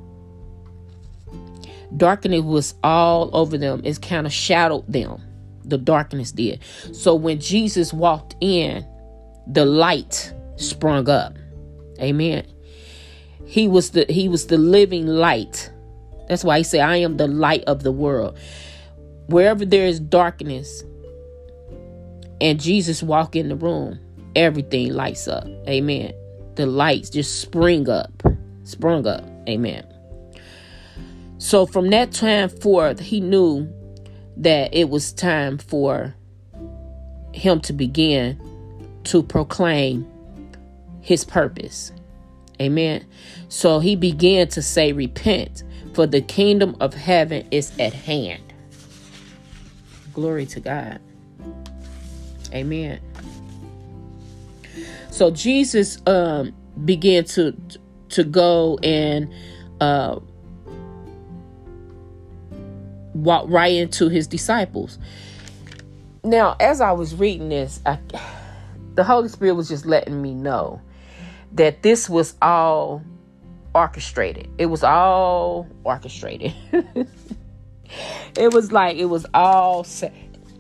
Darkness 1.96 2.42
was 2.42 2.74
all 2.84 3.30
over 3.32 3.56
them. 3.56 3.80
It 3.84 4.00
kind 4.02 4.26
of 4.26 4.32
shadowed 4.32 4.86
them. 4.86 5.22
The 5.64 5.78
darkness 5.78 6.32
did. 6.32 6.60
So 6.92 7.14
when 7.14 7.40
Jesus 7.40 7.92
walked 7.92 8.36
in, 8.40 8.86
the 9.46 9.64
light 9.64 10.32
sprung 10.56 11.08
up. 11.08 11.36
Amen. 12.00 12.46
He 13.48 13.66
was 13.66 13.90
the 13.90 14.04
he 14.10 14.28
was 14.28 14.46
the 14.46 14.58
living 14.58 15.06
light. 15.06 15.72
That's 16.28 16.44
why 16.44 16.58
he 16.58 16.64
said, 16.64 16.80
I 16.80 16.98
am 16.98 17.16
the 17.16 17.26
light 17.26 17.64
of 17.64 17.82
the 17.82 17.90
world. 17.90 18.38
Wherever 19.28 19.64
there 19.64 19.86
is 19.86 19.98
darkness, 19.98 20.84
and 22.42 22.60
Jesus 22.60 23.02
walk 23.02 23.34
in 23.34 23.48
the 23.48 23.56
room, 23.56 23.98
everything 24.36 24.92
lights 24.92 25.26
up. 25.26 25.46
Amen. 25.66 26.12
The 26.56 26.66
lights 26.66 27.08
just 27.08 27.40
spring 27.40 27.88
up, 27.88 28.22
sprung 28.64 29.06
up. 29.06 29.24
Amen. 29.48 29.86
So 31.38 31.64
from 31.64 31.88
that 31.88 32.12
time 32.12 32.50
forth, 32.50 33.00
he 33.00 33.20
knew 33.20 33.72
that 34.36 34.74
it 34.74 34.90
was 34.90 35.12
time 35.12 35.56
for 35.56 36.14
him 37.32 37.60
to 37.60 37.72
begin 37.72 38.38
to 39.04 39.22
proclaim 39.22 40.06
his 41.00 41.24
purpose. 41.24 41.92
Amen. 42.60 43.06
So 43.48 43.78
he 43.78 43.96
began 43.96 44.48
to 44.48 44.62
say, 44.62 44.92
Repent, 44.92 45.62
for 45.94 46.06
the 46.06 46.20
kingdom 46.20 46.76
of 46.80 46.94
heaven 46.94 47.46
is 47.50 47.72
at 47.78 47.92
hand. 47.92 48.42
Glory 50.12 50.46
to 50.46 50.60
God. 50.60 51.00
Amen. 52.52 53.00
So 55.10 55.30
Jesus 55.30 55.98
um, 56.06 56.52
began 56.84 57.24
to 57.24 57.56
to 58.10 58.24
go 58.24 58.78
and 58.82 59.32
uh, 59.80 60.18
walk 63.14 63.44
right 63.48 63.74
into 63.74 64.08
his 64.08 64.26
disciples. 64.26 64.98
Now, 66.24 66.56
as 66.58 66.80
I 66.80 66.92
was 66.92 67.14
reading 67.14 67.48
this, 67.48 67.80
I, 67.84 67.98
the 68.94 69.04
Holy 69.04 69.28
Spirit 69.28 69.54
was 69.54 69.68
just 69.68 69.86
letting 69.86 70.20
me 70.20 70.34
know 70.34 70.80
that 71.52 71.82
this 71.82 72.08
was 72.08 72.34
all 72.42 73.02
orchestrated. 73.74 74.48
It 74.58 74.66
was 74.66 74.82
all 74.82 75.66
orchestrated. 75.84 76.54
it 78.36 78.52
was 78.52 78.72
like 78.72 78.96
it 78.96 79.06
was 79.06 79.26
all 79.34 79.84
set 79.84 80.12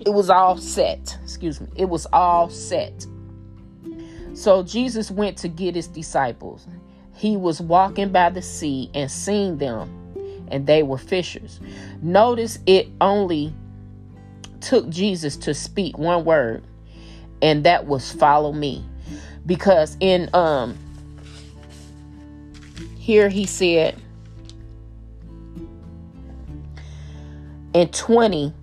it 0.04 0.10
was 0.10 0.30
all 0.30 0.56
set. 0.56 1.18
Excuse 1.22 1.60
me. 1.60 1.68
It 1.76 1.86
was 1.86 2.06
all 2.12 2.48
set. 2.48 3.06
So 4.34 4.62
Jesus 4.62 5.10
went 5.10 5.36
to 5.38 5.48
get 5.48 5.74
his 5.74 5.88
disciples. 5.88 6.66
He 7.14 7.36
was 7.36 7.60
walking 7.60 8.10
by 8.10 8.30
the 8.30 8.42
sea 8.42 8.90
and 8.94 9.10
seeing 9.10 9.58
them, 9.58 9.90
and 10.48 10.66
they 10.66 10.84
were 10.84 10.98
fishers. 10.98 11.60
Notice 12.00 12.60
it 12.66 12.88
only 13.00 13.52
took 14.60 14.88
Jesus 14.88 15.36
to 15.38 15.52
speak 15.52 15.98
one 15.98 16.24
word, 16.24 16.62
and 17.42 17.64
that 17.64 17.86
was 17.86 18.12
follow 18.12 18.52
me. 18.52 18.87
Because 19.48 19.96
in 19.98 20.30
um 20.32 20.78
here 22.96 23.28
he 23.28 23.46
said 23.46 24.00
in 27.74 27.88
20 27.88 28.54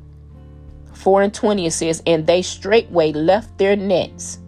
4 1.06 1.22
and 1.22 1.34
20, 1.36 1.68
it 1.68 1.72
says, 1.72 2.02
And 2.08 2.26
they 2.26 2.42
straightway 2.42 3.12
left 3.12 3.60
their 3.60 3.76
nets 3.76 4.40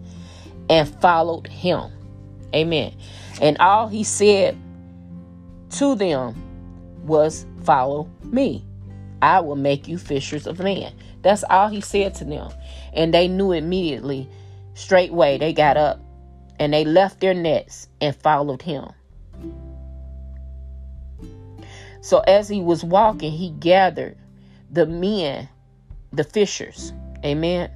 and 0.68 0.88
followed 1.00 1.46
him. 1.46 1.92
Amen. 2.52 2.96
And 3.40 3.56
all 3.58 3.86
he 3.86 4.02
said 4.02 4.58
to 5.70 5.94
them 5.94 6.34
was, 7.06 7.46
follow 7.62 8.10
me. 8.24 8.64
I 9.22 9.38
will 9.38 9.54
make 9.54 9.86
you 9.86 9.98
fishers 9.98 10.48
of 10.48 10.58
men. 10.58 10.92
That's 11.22 11.44
all 11.44 11.68
he 11.68 11.80
said 11.80 12.16
to 12.16 12.24
them. 12.24 12.50
And 12.92 13.14
they 13.14 13.28
knew 13.28 13.52
immediately, 13.52 14.28
straightway, 14.74 15.38
they 15.38 15.52
got 15.52 15.76
up 15.76 16.00
and 16.58 16.72
they 16.72 16.84
left 16.84 17.20
their 17.20 17.34
nets 17.34 17.88
and 18.00 18.14
followed 18.14 18.62
him. 18.62 18.88
So 22.00 22.20
as 22.20 22.48
he 22.48 22.60
was 22.60 22.84
walking, 22.84 23.32
he 23.32 23.50
gathered 23.50 24.16
the 24.70 24.86
men, 24.86 25.48
the 26.12 26.24
fishers. 26.24 26.92
Amen. 27.24 27.70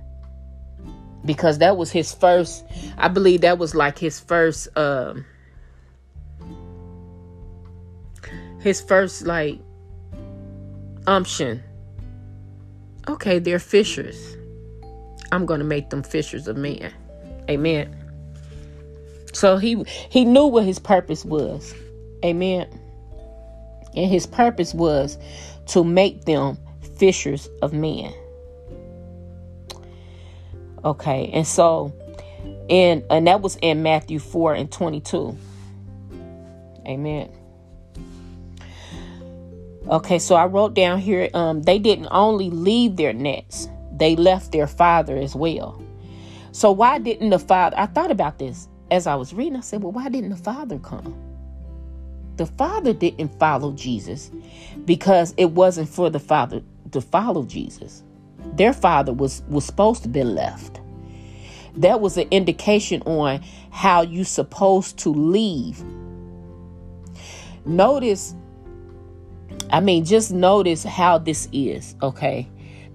Because 1.25 1.59
that 1.59 1.77
was 1.77 1.91
his 1.91 2.13
first, 2.13 2.65
I 2.99 3.09
believe 3.09 3.43
that 3.43 3.59
was 3.59 3.75
like 3.75 3.99
his 3.99 4.19
first 4.19 4.69
um 4.77 5.25
his 8.61 8.81
first 8.81 9.27
like 9.27 9.59
umption. 11.07 11.63
Okay, 13.09 13.39
they're 13.39 13.59
fishers. 13.59 14.37
I'm 15.33 15.47
to 15.61 15.67
make 15.67 15.91
them 15.91 16.03
fishers 16.03 16.47
of 16.47 16.57
men. 16.57 16.93
Amen. 17.51 18.02
So 19.33 19.57
he 19.57 19.85
he 19.87 20.25
knew 20.25 20.47
what 20.47 20.65
his 20.65 20.79
purpose 20.79 21.25
was. 21.25 21.75
Amen. 22.25 22.69
And 23.95 24.11
his 24.11 24.27
purpose 24.27 24.73
was 24.75 25.19
to 25.69 25.85
make 25.85 26.25
them 26.25 26.59
fishers 26.97 27.49
of 27.61 27.73
men. 27.73 28.13
Okay, 30.85 31.31
and 31.33 31.47
so 31.47 31.93
and 32.69 33.05
and 33.11 33.27
that 33.27 33.41
was 33.41 33.57
in 33.63 33.83
Matthew 33.83 34.19
4 34.19 34.55
and 34.55 34.71
22. 34.71 35.37
Amen. 36.87 37.31
Okay, 39.89 40.19
so 40.19 40.37
I 40.37 40.47
wrote 40.47 40.75
down 40.75 41.01
here 41.01 41.29
um, 41.35 41.63
they 41.63 41.79
didn't 41.79 42.09
only 42.11 42.51
leave 42.51 42.97
their 42.97 43.13
nets, 43.13 43.69
they 43.93 44.17
left 44.17 44.53
their 44.53 44.67
father 44.67 45.17
as 45.17 45.35
well. 45.35 45.83
So, 46.53 46.71
why 46.71 46.99
didn't 46.99 47.31
the 47.31 47.39
father? 47.39 47.77
I 47.79 47.87
thought 47.87 48.11
about 48.11 48.39
this 48.39 48.69
as 48.93 49.07
I 49.07 49.15
was 49.15 49.33
reading. 49.33 49.57
I 49.57 49.61
said, 49.61 49.83
well, 49.83 49.91
why 49.91 50.09
didn't 50.09 50.31
the 50.31 50.37
father 50.37 50.79
come? 50.79 51.17
The 52.37 52.47
father 52.47 52.93
didn't 52.93 53.31
follow 53.39 53.73
Jesus 53.73 54.31
because 54.85 55.35
it 55.37 55.51
wasn't 55.51 55.89
for 55.89 56.11
the 56.11 56.21
father 56.21 56.63
to 56.93 57.01
follow 57.01 57.45
Jesus. 57.45 58.03
Their 58.55 58.75
father 58.75 59.13
was, 59.13 59.43
was 59.49 59.65
supposed 59.65 60.03
to 60.03 60.09
be 60.09 60.23
left. 60.23 60.81
That 61.77 62.01
was 62.01 62.19
an 62.19 62.29
indication 62.31 63.01
on 63.03 63.43
how 63.71 64.03
you 64.03 64.25
supposed 64.25 64.99
to 64.99 65.09
leave. 65.09 65.83
Notice 67.65 68.35
I 69.71 69.81
mean, 69.81 70.05
just 70.05 70.33
notice 70.33 70.83
how 70.83 71.19
this 71.19 71.49
is, 71.53 71.95
okay? 72.03 72.49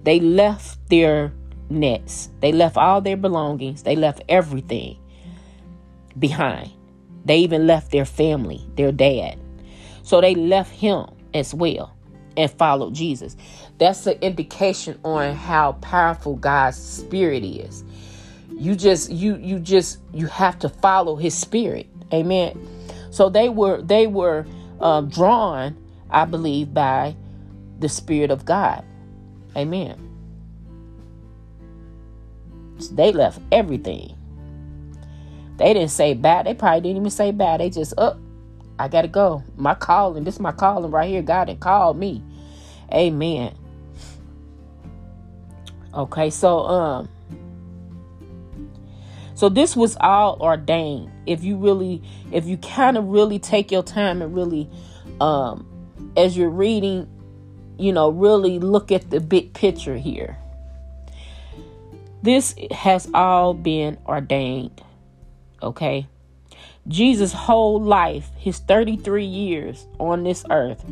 They 0.04 0.20
left 0.20 0.78
their 0.90 1.32
nets, 1.70 2.30
they 2.40 2.52
left 2.52 2.76
all 2.76 3.00
their 3.00 3.16
belongings, 3.16 3.82
they 3.82 3.96
left 3.96 4.22
everything 4.28 4.98
behind. 6.18 6.70
They 7.24 7.38
even 7.38 7.66
left 7.66 7.92
their 7.92 8.04
family, 8.04 8.66
their 8.76 8.92
dad. 8.92 9.38
So 10.02 10.20
they 10.20 10.34
left 10.34 10.72
him 10.72 11.06
as 11.34 11.54
well 11.54 11.94
and 12.36 12.50
followed 12.50 12.94
Jesus. 12.94 13.36
That's 13.78 14.06
an 14.06 14.18
indication 14.20 14.98
on 15.04 15.34
how 15.34 15.72
powerful 15.72 16.36
God's 16.36 16.76
spirit 16.76 17.44
is. 17.44 17.84
You 18.50 18.74
just 18.74 19.10
you 19.10 19.36
you 19.36 19.58
just 19.58 20.00
you 20.12 20.26
have 20.26 20.58
to 20.60 20.68
follow 20.68 21.16
his 21.16 21.34
spirit. 21.34 21.86
Amen. 22.12 22.58
So 23.10 23.28
they 23.28 23.48
were 23.48 23.82
they 23.82 24.06
were 24.06 24.46
um, 24.80 25.08
drawn 25.08 25.76
I 26.10 26.24
believe 26.24 26.72
by 26.72 27.16
the 27.78 27.88
Spirit 27.88 28.30
of 28.30 28.44
God. 28.44 28.84
Amen. 29.56 30.04
So 32.78 32.94
they 32.94 33.12
left 33.12 33.40
everything. 33.52 34.17
They 35.58 35.74
didn't 35.74 35.90
say 35.90 36.14
bad. 36.14 36.46
They 36.46 36.54
probably 36.54 36.80
didn't 36.80 36.98
even 36.98 37.10
say 37.10 37.30
bad. 37.32 37.60
They 37.60 37.70
just, 37.70 37.94
up. 37.98 38.16
Oh, 38.16 38.24
I 38.78 38.88
gotta 38.88 39.08
go. 39.08 39.42
My 39.56 39.74
calling. 39.74 40.24
This 40.24 40.34
is 40.34 40.40
my 40.40 40.52
calling 40.52 40.90
right 40.90 41.08
here. 41.08 41.22
God 41.22 41.48
had 41.48 41.60
called 41.60 41.98
me. 41.98 42.22
Amen. 42.92 43.54
Okay, 45.92 46.30
so 46.30 46.60
um 46.60 47.08
so 49.34 49.48
this 49.48 49.74
was 49.74 49.96
all 50.00 50.38
ordained. 50.40 51.10
If 51.26 51.42
you 51.42 51.56
really 51.56 52.02
if 52.30 52.46
you 52.46 52.56
kind 52.56 52.96
of 52.96 53.06
really 53.06 53.38
take 53.38 53.72
your 53.72 53.82
time 53.82 54.22
and 54.22 54.34
really 54.34 54.70
um 55.20 55.66
as 56.16 56.36
you're 56.36 56.50
reading, 56.50 57.08
you 57.78 57.92
know, 57.92 58.10
really 58.10 58.58
look 58.58 58.92
at 58.92 59.10
the 59.10 59.20
big 59.20 59.54
picture 59.54 59.96
here. 59.96 60.38
This 62.22 62.54
has 62.70 63.08
all 63.12 63.54
been 63.54 63.98
ordained. 64.06 64.82
Okay? 65.62 66.06
Jesus' 66.86 67.32
whole 67.32 67.80
life, 67.80 68.30
his 68.36 68.58
33 68.58 69.24
years 69.24 69.86
on 69.98 70.24
this 70.24 70.44
earth, 70.50 70.84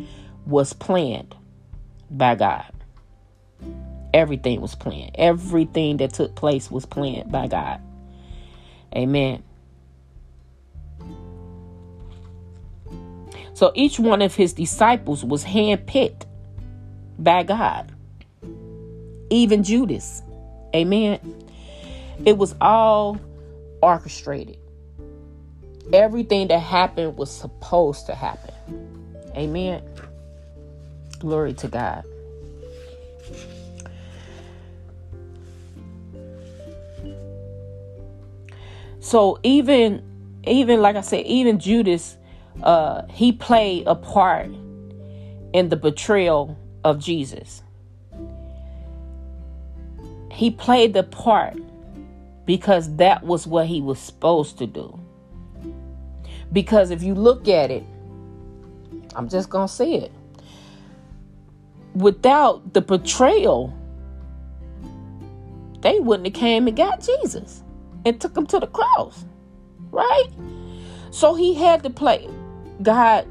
was 0.44 0.72
planned 0.72 1.35
by 2.11 2.35
God. 2.35 2.70
Everything 4.12 4.61
was 4.61 4.74
planned. 4.74 5.12
Everything 5.14 5.98
that 5.98 6.12
took 6.12 6.35
place 6.35 6.70
was 6.70 6.87
planned 6.87 7.31
by 7.31 7.46
God. 7.46 7.81
Amen. 8.94 9.42
So 13.55 13.72
each 13.74 13.98
one 13.98 14.20
of 14.20 14.35
his 14.35 14.52
disciples 14.52 15.24
was 15.24 15.44
handpicked 15.44 16.26
by 17.18 17.42
God. 17.42 17.90
Even 19.31 19.62
Judas. 19.62 20.22
Amen. 20.74 21.20
It 22.24 22.37
was 22.37 22.55
all 22.61 23.18
orchestrated. 23.87 24.59
Everything 25.92 26.49
that 26.49 26.59
happened 26.59 27.16
was 27.16 27.31
supposed 27.31 28.07
to 28.07 28.16
happen. 28.16 28.53
Amen. 29.37 29.81
Glory 31.20 31.55
to 31.55 31.68
God. 31.68 32.03
So 38.99 39.38
even 39.44 40.03
even 40.44 40.83
like 40.83 40.96
I 40.96 41.01
said, 41.03 41.25
even 41.27 41.61
Judas 41.61 42.16
uh, 42.64 43.03
he 43.09 43.31
played 43.31 43.87
a 43.87 43.94
part 43.94 44.51
in 45.53 45.68
the 45.68 45.77
betrayal 45.77 46.59
of 46.83 46.99
Jesus. 46.99 47.62
He 50.33 50.51
played 50.51 50.92
the 50.92 51.05
part 51.05 51.57
because 52.46 52.96
that 52.96 53.22
was 53.24 53.46
what 53.46 53.66
he 53.66 53.80
was 53.80 53.98
supposed 53.98 54.59
to 54.59 54.66
do. 54.66 54.98
Because 56.52 56.90
if 56.90 57.02
you 57.02 57.14
look 57.14 57.48
at 57.48 57.70
it, 57.70 57.85
I'm 59.14 59.28
just 59.28 59.50
going 59.50 59.66
to 59.66 59.72
say 59.72 59.94
it. 59.94 60.12
Without 61.94 62.72
the 62.72 62.80
betrayal, 62.80 63.74
they 65.80 65.98
wouldn't 66.00 66.26
have 66.26 66.35
came 66.35 66.68
and 66.68 66.76
got 66.76 67.00
Jesus 67.00 67.62
and 68.04 68.20
took 68.20 68.37
him 68.37 68.46
to 68.46 68.61
the 68.61 68.66
cross. 68.66 69.24
Right? 69.90 70.28
So 71.11 71.35
he 71.35 71.54
had 71.54 71.82
to 71.82 71.90
play 71.90 72.28
God 72.82 73.26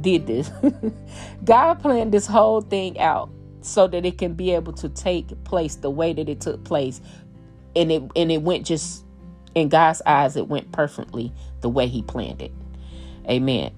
did 0.00 0.26
this. 0.26 0.50
God 1.44 1.74
planned 1.80 2.12
this 2.12 2.26
whole 2.26 2.60
thing 2.60 2.98
out 2.98 3.30
so 3.60 3.86
that 3.88 4.06
it 4.06 4.18
can 4.18 4.34
be 4.34 4.52
able 4.52 4.72
to 4.74 4.88
take 4.88 5.42
place 5.44 5.74
the 5.74 5.90
way 5.90 6.12
that 6.12 6.28
it 6.28 6.40
took 6.40 6.64
place. 6.64 7.00
And 7.76 7.92
it 7.92 8.02
and 8.16 8.32
it 8.32 8.42
went 8.42 8.66
just 8.66 9.04
in 9.54 9.68
God's 9.68 10.02
eyes 10.06 10.36
it 10.36 10.48
went 10.48 10.72
perfectly 10.72 11.32
the 11.60 11.68
way 11.68 11.86
he 11.86 12.02
planned 12.02 12.42
it. 12.42 12.52
Amen. 13.28 13.72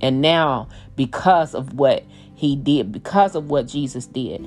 And 0.00 0.20
now 0.20 0.68
because 0.96 1.54
of 1.54 1.74
what 1.74 2.04
he 2.34 2.56
did, 2.56 2.92
because 2.92 3.34
of 3.34 3.50
what 3.50 3.66
Jesus 3.66 4.06
did, 4.06 4.46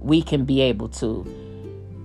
we 0.00 0.22
can 0.22 0.44
be 0.44 0.60
able 0.60 0.88
to 0.88 1.26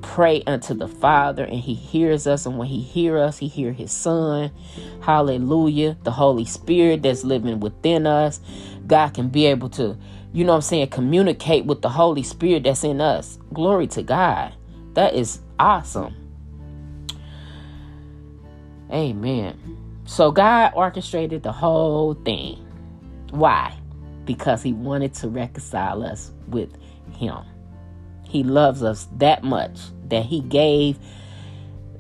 pray 0.02 0.44
unto 0.46 0.74
the 0.74 0.88
Father 0.88 1.44
and 1.44 1.60
he 1.60 1.74
hears 1.74 2.28
us 2.28 2.46
and 2.46 2.58
when 2.58 2.68
he 2.68 2.80
hear 2.80 3.18
us 3.18 3.38
he 3.38 3.48
hear 3.48 3.72
his 3.72 3.92
son. 3.92 4.52
Hallelujah. 5.02 5.98
The 6.04 6.12
Holy 6.12 6.46
Spirit 6.46 7.04
that's 7.04 7.24
living 7.24 7.60
within 7.60 8.08
us. 8.08 8.40
God 8.88 9.14
can 9.14 9.30
be 9.30 9.46
able 9.46 9.70
to 9.70 9.98
you 10.32 10.44
know 10.44 10.52
what 10.52 10.58
I'm 10.58 10.62
saying 10.64 10.88
communicate 10.90 11.66
with 11.66 11.82
the 11.82 11.90
Holy 11.90 12.24
Spirit 12.24 12.64
that's 12.64 12.84
in 12.84 13.00
us. 13.00 13.40
Glory 13.54 13.88
to 13.88 14.04
God. 14.04 14.54
That 14.94 15.14
is 15.14 15.40
awesome 15.60 16.25
Amen. 18.92 19.60
So 20.06 20.32
God 20.32 20.72
orchestrated 20.76 21.44
the 21.44 21.52
whole 21.52 22.14
thing. 22.14 22.58
Why? 23.32 23.74
Because 24.26 24.62
He 24.62 24.74
wanted 24.74 25.14
to 25.16 25.30
reconcile 25.30 26.04
us 26.04 26.32
with 26.48 26.70
Him. 27.12 27.40
He 28.24 28.44
loves 28.44 28.84
us 28.84 29.08
that 29.18 29.44
much 29.44 29.80
that 30.10 30.26
He 30.26 30.42
gave 30.42 31.00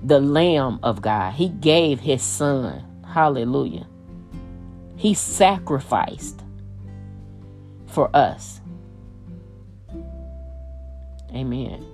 the 0.04 0.20
Lamb 0.20 0.80
of 0.84 1.02
God, 1.02 1.34
He 1.34 1.50
gave 1.50 2.00
His 2.00 2.22
Son. 2.22 2.84
Hallelujah. 3.08 3.88
He 4.98 5.14
sacrificed 5.14 6.42
for 7.88 8.16
us. 8.16 8.62
Amen. 11.34 11.86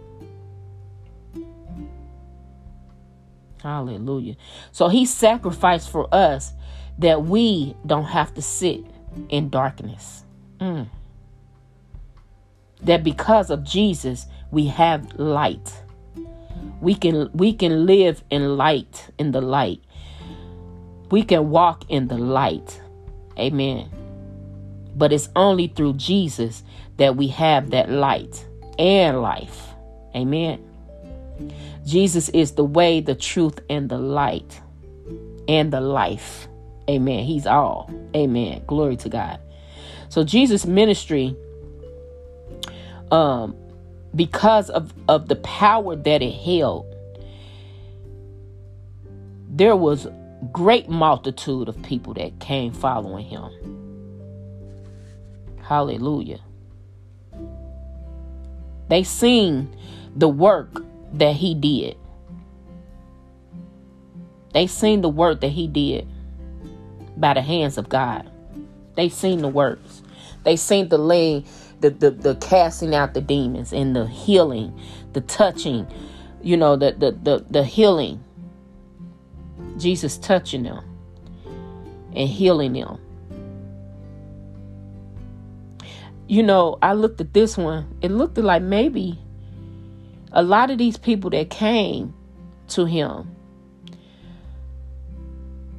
Hallelujah. 3.62 4.36
So 4.72 4.88
he 4.88 5.06
sacrificed 5.06 5.90
for 5.90 6.08
us 6.14 6.54
that 6.98 7.24
we 7.24 7.76
don't 7.86 8.06
have 8.06 8.34
to 8.36 8.42
sit 8.42 8.84
in 9.30 9.50
darkness. 9.50 10.26
Mm. 10.60 10.88
That 12.84 13.04
because 13.04 13.50
of 13.50 13.64
Jesus, 13.64 14.26
we 14.50 14.68
have 14.68 15.20
light. 15.20 15.74
We 16.80 16.96
can 16.96 17.30
we 17.34 17.54
can 17.54 17.86
live 17.86 18.24
in 18.32 18.58
light 18.58 19.10
in 19.20 19.32
the 19.32 19.42
light. 19.42 19.82
We 21.12 21.24
can 21.24 21.50
walk 21.50 21.86
in 21.90 22.08
the 22.08 22.18
light. 22.18 22.82
Amen. 23.38 23.90
But 24.96 25.14
it's 25.14 25.30
only 25.36 25.68
through 25.68 25.94
Jesus 25.94 26.64
that 26.98 27.16
we 27.16 27.28
have 27.28 27.70
that 27.72 27.90
light 27.90 28.46
and 28.80 29.22
life. 29.22 29.68
Amen. 30.16 30.64
Jesus 31.86 32.30
is 32.30 32.54
the 32.54 32.64
way, 32.64 33.02
the 33.02 33.16
truth, 33.16 33.60
and 33.70 33.90
the 33.90 33.98
light 33.98 34.62
and 35.48 35.72
the 35.72 35.82
life. 35.82 36.48
Amen. 36.90 37.24
He's 37.24 37.46
all. 37.46 37.92
Amen. 38.16 38.64
Glory 38.68 38.98
to 38.98 39.10
God. 39.10 39.40
So 40.10 40.24
Jesus' 40.24 40.66
ministry, 40.66 41.36
um, 43.12 43.56
because 44.16 44.70
of, 44.70 44.94
of 45.08 45.28
the 45.28 45.38
power 45.38 45.96
that 45.96 46.22
it 46.22 46.34
held, 46.34 46.86
there 49.50 49.76
was 49.76 50.08
great 50.52 50.90
multitude 50.90 51.70
of 51.70 51.82
people 51.84 52.14
that 52.16 52.40
came 52.40 52.74
following 52.74 53.26
him. 53.26 53.50
Hallelujah. 55.62 56.40
They 58.90 59.04
seen 59.04 59.74
the 60.16 60.28
work 60.28 60.84
that 61.14 61.36
he 61.36 61.54
did. 61.54 61.98
They 64.54 64.68
seen 64.68 65.02
the 65.02 65.10
work 65.10 65.42
that 65.42 65.50
he 65.50 65.68
did 65.68 66.08
by 67.18 67.34
the 67.34 67.42
hands 67.42 67.78
of 67.78 67.90
God. 67.90 68.30
They 68.96 69.10
seen 69.10 69.42
the 69.42 69.48
works. 69.48 70.02
They 70.44 70.56
seen 70.56 70.90
the 70.90 70.98
laying, 70.98 71.46
the, 71.80 71.90
the, 71.90 72.12
the 72.12 72.36
casting 72.36 72.94
out 72.94 73.14
the 73.14 73.22
demons 73.22 73.72
and 73.72 73.96
the 73.96 74.08
healing, 74.08 74.78
the 75.14 75.22
touching, 75.22 75.88
you 76.42 76.58
know, 76.58 76.76
the, 76.76 76.92
the, 76.94 77.12
the, 77.12 77.46
the 77.50 77.64
healing. 77.64 78.24
Jesus 79.78 80.18
touching 80.18 80.64
them 80.64 80.84
and 82.16 82.28
healing 82.28 82.74
them. 82.74 83.00
You 86.28 86.44
know, 86.44 86.78
I 86.82 86.94
looked 86.94 87.22
at 87.22 87.34
this 87.34 87.58
one. 87.58 87.98
It 88.02 88.12
looked 88.12 88.38
like 88.38 88.62
maybe 88.62 89.21
a 90.32 90.44
lot 90.44 90.72
of 90.72 90.78
these 90.78 90.98
people 90.98 91.30
that 91.32 91.50
came 91.50 92.14
to 92.70 92.86
him, 92.86 93.36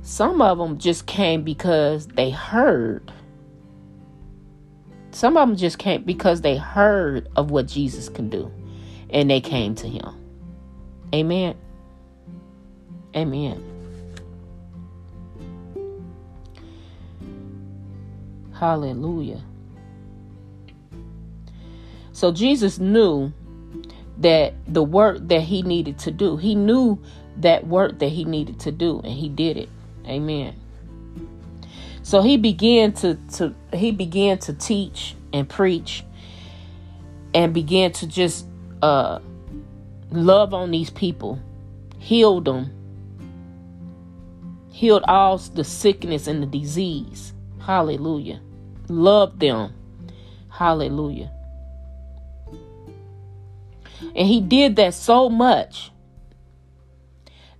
some 0.02 0.42
of 0.42 0.58
them 0.58 0.78
just 0.78 1.06
came 1.06 1.42
because 1.42 2.06
they 2.08 2.30
heard. 2.30 3.12
Some 5.10 5.36
of 5.36 5.48
them 5.48 5.56
just 5.56 5.78
came 5.78 6.02
because 6.04 6.40
they 6.40 6.56
heard 6.56 7.28
of 7.36 7.50
what 7.50 7.66
Jesus 7.66 8.08
can 8.08 8.28
do 8.28 8.50
and 9.10 9.30
they 9.30 9.40
came 9.40 9.74
to 9.76 9.88
him. 9.88 10.14
Amen. 11.14 11.54
Amen. 13.14 13.62
Hallelujah. 18.54 19.42
So 22.12 22.32
Jesus 22.32 22.78
knew 22.78 23.32
that 24.18 24.54
the 24.66 24.82
work 24.82 25.18
that 25.28 25.42
he 25.42 25.62
needed 25.62 25.98
to 26.00 26.10
do. 26.10 26.36
He 26.36 26.54
knew 26.54 27.00
that 27.38 27.66
work 27.66 27.98
that 28.00 28.10
he 28.10 28.24
needed 28.24 28.60
to 28.60 28.72
do 28.72 29.00
and 29.00 29.12
he 29.12 29.28
did 29.28 29.56
it. 29.56 29.68
Amen. 30.06 30.54
So 32.02 32.20
he 32.20 32.36
began 32.36 32.92
to, 32.94 33.14
to 33.34 33.54
he 33.72 33.90
began 33.92 34.38
to 34.38 34.52
teach 34.52 35.14
and 35.32 35.48
preach 35.48 36.04
and 37.34 37.54
began 37.54 37.92
to 37.92 38.06
just 38.06 38.46
uh 38.82 39.20
love 40.10 40.52
on 40.52 40.70
these 40.70 40.90
people, 40.90 41.40
healed 41.98 42.44
them, 42.44 42.70
healed 44.70 45.04
all 45.08 45.38
the 45.38 45.64
sickness 45.64 46.26
and 46.26 46.42
the 46.42 46.46
disease. 46.46 47.32
Hallelujah. 47.60 48.40
Loved 48.88 49.40
them. 49.40 49.72
Hallelujah. 50.48 51.30
And 54.14 54.28
he 54.28 54.40
did 54.40 54.76
that 54.76 54.94
so 54.94 55.28
much 55.28 55.90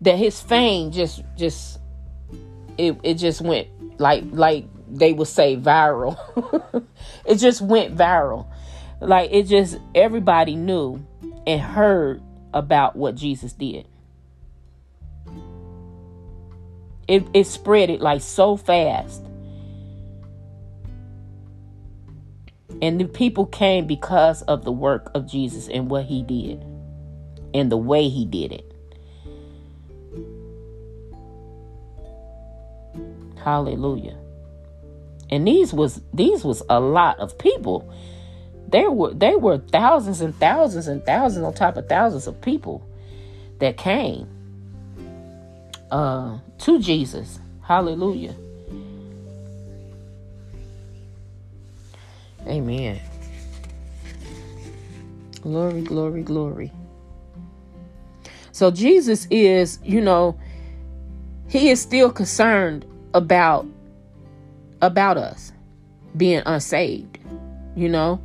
that 0.01 0.17
his 0.17 0.41
fame 0.41 0.91
just 0.91 1.23
just 1.37 1.79
it 2.77 2.99
it 3.03 3.15
just 3.15 3.41
went 3.41 3.69
like 4.01 4.25
like 4.33 4.67
they 4.89 5.13
would 5.13 5.29
say 5.29 5.57
viral. 5.57 6.17
it 7.25 7.37
just 7.37 7.63
went 7.63 7.97
viral. 7.97 8.47
Like 9.01 9.31
it 9.33 9.45
just 9.45 9.79
everybody 9.95 10.55
knew 10.55 11.05
and 11.47 11.61
heard 11.61 12.23
about 12.53 12.97
what 12.97 13.15
Jesus 13.15 13.53
did. 13.53 13.87
It 17.09 17.27
it 17.33 17.47
spread 17.47 17.91
it 17.91 18.01
like 18.01 18.21
so 18.21 18.57
fast. 18.57 19.23
And 22.83 23.01
the 23.01 23.05
people 23.05 23.47
came 23.47 23.87
because 23.87 24.43
of 24.43 24.65
the 24.65 24.73
work 24.73 25.11
of 25.15 25.27
Jesus 25.27 25.69
and 25.69 25.89
what 25.89 26.05
he 26.05 26.23
did 26.25 26.61
and 27.55 27.71
the 27.71 27.77
way 27.77 28.09
he 28.09 28.27
did 28.27 28.51
it. 28.51 28.73
Hallelujah. 33.43 34.17
And 35.31 35.47
these 35.47 35.73
was 35.73 36.01
these 36.13 36.45
was 36.45 36.63
a 36.69 36.81
lot 36.81 37.19
of 37.21 37.39
people. 37.39 37.89
There 38.69 38.91
were 38.91 39.15
they 39.15 39.37
were 39.37 39.59
thousands 39.59 40.21
and 40.21 40.35
thousands 40.37 40.89
and 40.89 41.05
thousands 41.05 41.45
on 41.45 41.55
top 41.55 41.77
of 41.77 41.89
thousands 41.89 42.27
of 42.27 42.41
people 42.41 42.87
that 43.61 43.77
came 43.77 44.29
uh 45.91 46.39
to 46.59 46.81
Jesus. 46.81 47.39
Hallelujah. 47.63 48.35
Amen. 52.47 53.01
Glory, 55.41 55.83
glory, 55.83 56.23
glory. 56.23 56.73
So 58.53 58.71
Jesus 58.71 59.27
is, 59.31 59.79
you 59.83 60.01
know, 60.01 60.39
he 61.49 61.71
is 61.71 61.81
still 61.81 62.11
concerned 62.11 62.87
about 63.15 63.67
about 64.81 65.17
us 65.17 65.53
being 66.17 66.43
unsaved. 66.47 67.19
You 67.75 67.89
know, 67.89 68.21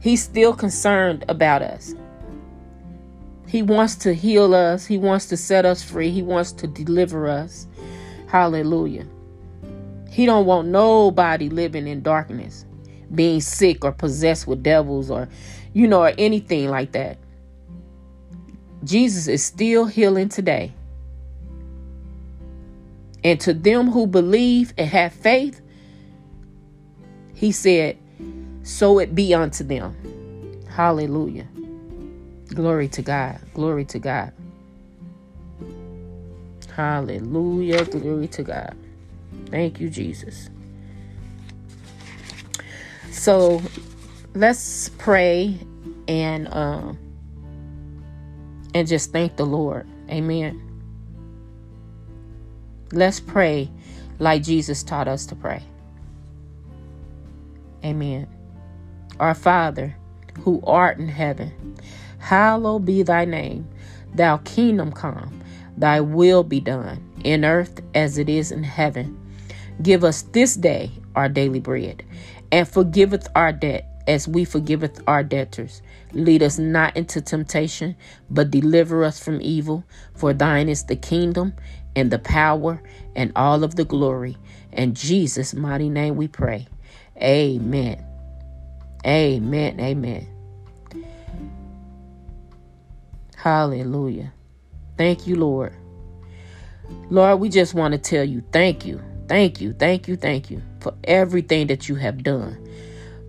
he's 0.00 0.22
still 0.22 0.52
concerned 0.54 1.24
about 1.28 1.62
us. 1.62 1.94
He 3.46 3.62
wants 3.62 3.96
to 3.96 4.14
heal 4.14 4.54
us. 4.54 4.84
He 4.84 4.98
wants 4.98 5.26
to 5.26 5.36
set 5.36 5.64
us 5.64 5.82
free. 5.82 6.10
He 6.10 6.22
wants 6.22 6.52
to 6.52 6.66
deliver 6.66 7.28
us. 7.28 7.66
Hallelujah. 8.26 9.06
He 10.10 10.26
don't 10.26 10.44
want 10.44 10.68
nobody 10.68 11.48
living 11.48 11.86
in 11.86 12.02
darkness 12.02 12.66
being 13.14 13.40
sick 13.40 13.84
or 13.84 13.92
possessed 13.92 14.46
with 14.46 14.62
devils 14.62 15.10
or, 15.10 15.28
you 15.72 15.86
know, 15.86 16.02
or 16.02 16.12
anything 16.18 16.68
like 16.68 16.92
that. 16.92 17.18
Jesus 18.84 19.28
is 19.28 19.44
still 19.44 19.86
healing 19.86 20.28
today. 20.28 20.72
And 23.24 23.40
to 23.40 23.52
them 23.52 23.90
who 23.90 24.06
believe 24.06 24.72
and 24.78 24.88
have 24.88 25.12
faith, 25.12 25.60
he 27.34 27.52
said, 27.52 27.98
So 28.62 28.98
it 28.98 29.14
be 29.14 29.34
unto 29.34 29.64
them. 29.64 29.96
Hallelujah. 30.68 31.46
Glory 32.48 32.88
to 32.88 33.02
God. 33.02 33.40
Glory 33.54 33.84
to 33.86 33.98
God. 33.98 34.32
Hallelujah. 36.74 37.84
Glory 37.86 38.28
to 38.28 38.42
God. 38.42 38.76
Thank 39.50 39.80
you, 39.80 39.90
Jesus. 39.90 40.48
So 43.10 43.62
let's 44.34 44.90
pray 44.90 45.58
and 46.06 46.52
um 46.54 46.98
and 48.74 48.86
just 48.86 49.12
thank 49.12 49.36
the 49.36 49.46
Lord. 49.46 49.86
Amen. 50.10 50.62
Let's 52.92 53.20
pray 53.20 53.70
like 54.18 54.42
Jesus 54.42 54.82
taught 54.82 55.08
us 55.08 55.26
to 55.26 55.34
pray. 55.34 55.62
Amen. 57.84 58.26
Our 59.20 59.34
Father, 59.34 59.96
who 60.40 60.62
art 60.66 60.98
in 60.98 61.08
heaven, 61.08 61.76
hallowed 62.18 62.84
be 62.84 63.02
thy 63.02 63.24
name. 63.24 63.68
Thy 64.14 64.38
kingdom 64.38 64.92
come, 64.92 65.40
thy 65.76 66.00
will 66.00 66.42
be 66.42 66.60
done, 66.60 67.04
in 67.24 67.44
earth 67.44 67.80
as 67.94 68.16
it 68.18 68.28
is 68.28 68.50
in 68.50 68.62
heaven. 68.64 69.18
Give 69.82 70.02
us 70.02 70.22
this 70.22 70.56
day 70.56 70.90
our 71.14 71.28
daily 71.28 71.60
bread, 71.60 72.04
and 72.52 72.66
forgiveth 72.68 73.28
our 73.34 73.52
debt 73.52 73.84
as 74.06 74.26
we 74.26 74.44
forgiveth 74.44 75.00
our 75.06 75.22
debtors. 75.22 75.82
Lead 76.12 76.42
us 76.42 76.58
not 76.58 76.96
into 76.96 77.20
temptation, 77.20 77.94
but 78.30 78.50
deliver 78.50 79.04
us 79.04 79.22
from 79.22 79.40
evil. 79.42 79.84
For 80.14 80.32
thine 80.32 80.68
is 80.68 80.84
the 80.84 80.96
kingdom 80.96 81.54
and 81.94 82.10
the 82.10 82.18
power 82.18 82.82
and 83.14 83.32
all 83.36 83.62
of 83.62 83.76
the 83.76 83.84
glory. 83.84 84.36
In 84.72 84.94
Jesus' 84.94 85.54
mighty 85.54 85.90
name 85.90 86.16
we 86.16 86.28
pray. 86.28 86.66
Amen. 87.20 88.04
Amen. 89.06 89.80
Amen. 89.80 90.26
Hallelujah. 93.36 94.32
Thank 94.96 95.26
you, 95.26 95.36
Lord. 95.36 95.74
Lord, 97.10 97.40
we 97.40 97.48
just 97.48 97.74
want 97.74 97.92
to 97.92 97.98
tell 97.98 98.24
you 98.24 98.42
thank 98.52 98.84
you. 98.86 99.00
Thank 99.28 99.60
you. 99.60 99.74
Thank 99.74 100.08
you. 100.08 100.16
Thank 100.16 100.50
you 100.50 100.62
for 100.80 100.94
everything 101.04 101.66
that 101.68 101.88
you 101.88 101.96
have 101.96 102.22
done. 102.22 102.56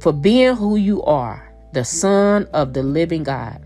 For 0.02 0.14
being 0.14 0.56
who 0.56 0.78
you 0.78 1.04
are, 1.04 1.54
the 1.74 1.84
Son 1.84 2.48
of 2.54 2.74
the 2.74 2.84
living 2.84 3.24
God. 3.24 3.62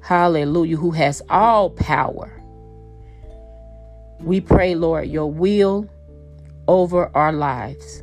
Hallelujah. 0.00 0.76
Who 0.76 0.90
has 0.90 1.22
all 1.30 1.70
power. 1.70 2.32
We 4.20 4.40
pray, 4.40 4.74
Lord, 4.74 5.08
your 5.08 5.30
will 5.30 5.88
over 6.68 7.10
our 7.16 7.32
lives, 7.32 8.02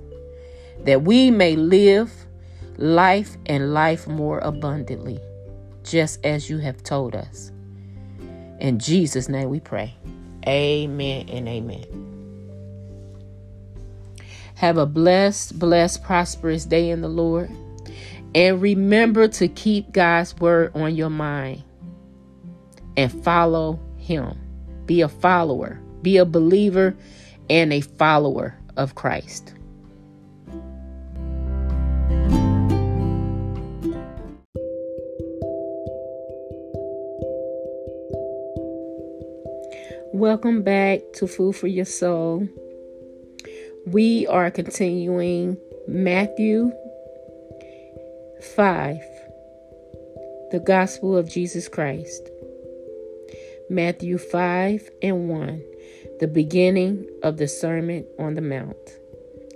that 0.84 1.04
we 1.04 1.32
may 1.32 1.56
live 1.56 2.12
life 2.78 3.38
and 3.46 3.74
life 3.74 4.08
more 4.08 4.40
abundantly, 4.40 5.20
just 5.84 6.24
as 6.26 6.50
you 6.50 6.58
have 6.58 6.84
told 6.84 7.16
us. 7.16 7.52
In 8.60 8.80
Jesus' 8.80 9.30
name 9.30 9.50
we 9.50 9.60
pray. 9.60 9.96
Amen 10.46 11.30
and 11.30 11.48
amen. 11.48 12.09
Have 14.60 14.78
a 14.78 14.86
blessed, 14.86 15.58
blessed, 15.58 16.04
prosperous 16.04 16.66
day 16.66 16.90
in 16.90 17.00
the 17.00 17.08
Lord. 17.08 17.50
And 18.36 18.62
remember 18.62 19.30
to 19.30 19.48
keep 19.48 19.94
God's 19.94 20.36
word 20.36 20.76
on 20.76 20.98
your 20.98 21.10
mind 21.10 21.64
and 22.98 23.10
follow 23.24 23.80
Him. 23.96 24.38
Be 24.86 25.00
a 25.00 25.08
follower, 25.08 25.80
be 26.02 26.18
a 26.18 26.26
believer, 26.26 26.94
and 27.50 27.72
a 27.72 27.80
follower 27.80 28.54
of 28.76 28.96
Christ. 28.96 29.54
Welcome 40.12 40.64
back 40.64 41.00
to 41.14 41.28
Food 41.28 41.56
for 41.56 41.68
Your 41.68 41.86
Soul. 41.86 42.50
We 43.88 44.28
are 44.28 44.52
continuing 44.52 45.58
Matthew 45.88 46.72
5, 48.42 48.98
the 50.52 50.62
Gospel 50.66 51.16
of 51.16 51.30
Jesus 51.30 51.70
Christ. 51.70 52.30
Matthew 53.70 54.18
5 54.18 54.90
and 55.02 55.30
1, 55.30 55.64
the 56.20 56.28
beginning 56.28 57.08
of 57.24 57.38
the 57.38 57.48
Sermon 57.48 58.06
on 58.20 58.34
the 58.34 58.42
Mount. 58.42 58.76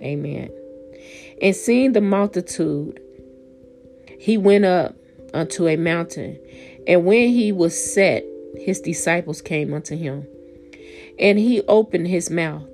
Amen. 0.02 0.50
And 1.42 1.56
seeing 1.56 1.92
the 1.92 2.02
multitude, 2.02 3.02
he 4.20 4.38
went 4.38 4.64
up 4.64 4.96
unto 5.34 5.68
a 5.68 5.76
mountain. 5.76 6.40
And 6.88 7.06
when 7.06 7.30
he 7.30 7.52
was 7.52 7.94
set, 7.94 8.24
his 8.56 8.80
disciples 8.80 9.42
came 9.42 9.74
unto 9.74 9.98
him. 9.98 10.26
And 11.20 11.38
he 11.38 11.62
opened 11.64 12.08
his 12.08 12.30
mouth 12.30 12.74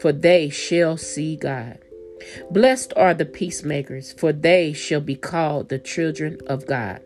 for 0.00 0.12
they 0.12 0.48
shall 0.48 0.96
see 0.96 1.36
God. 1.36 1.78
Blessed 2.50 2.92
are 2.96 3.14
the 3.14 3.24
peacemakers, 3.24 4.12
for 4.12 4.32
they 4.32 4.72
shall 4.72 5.00
be 5.00 5.14
called 5.14 5.68
the 5.68 5.78
children 5.78 6.38
of 6.46 6.66
God. 6.66 7.00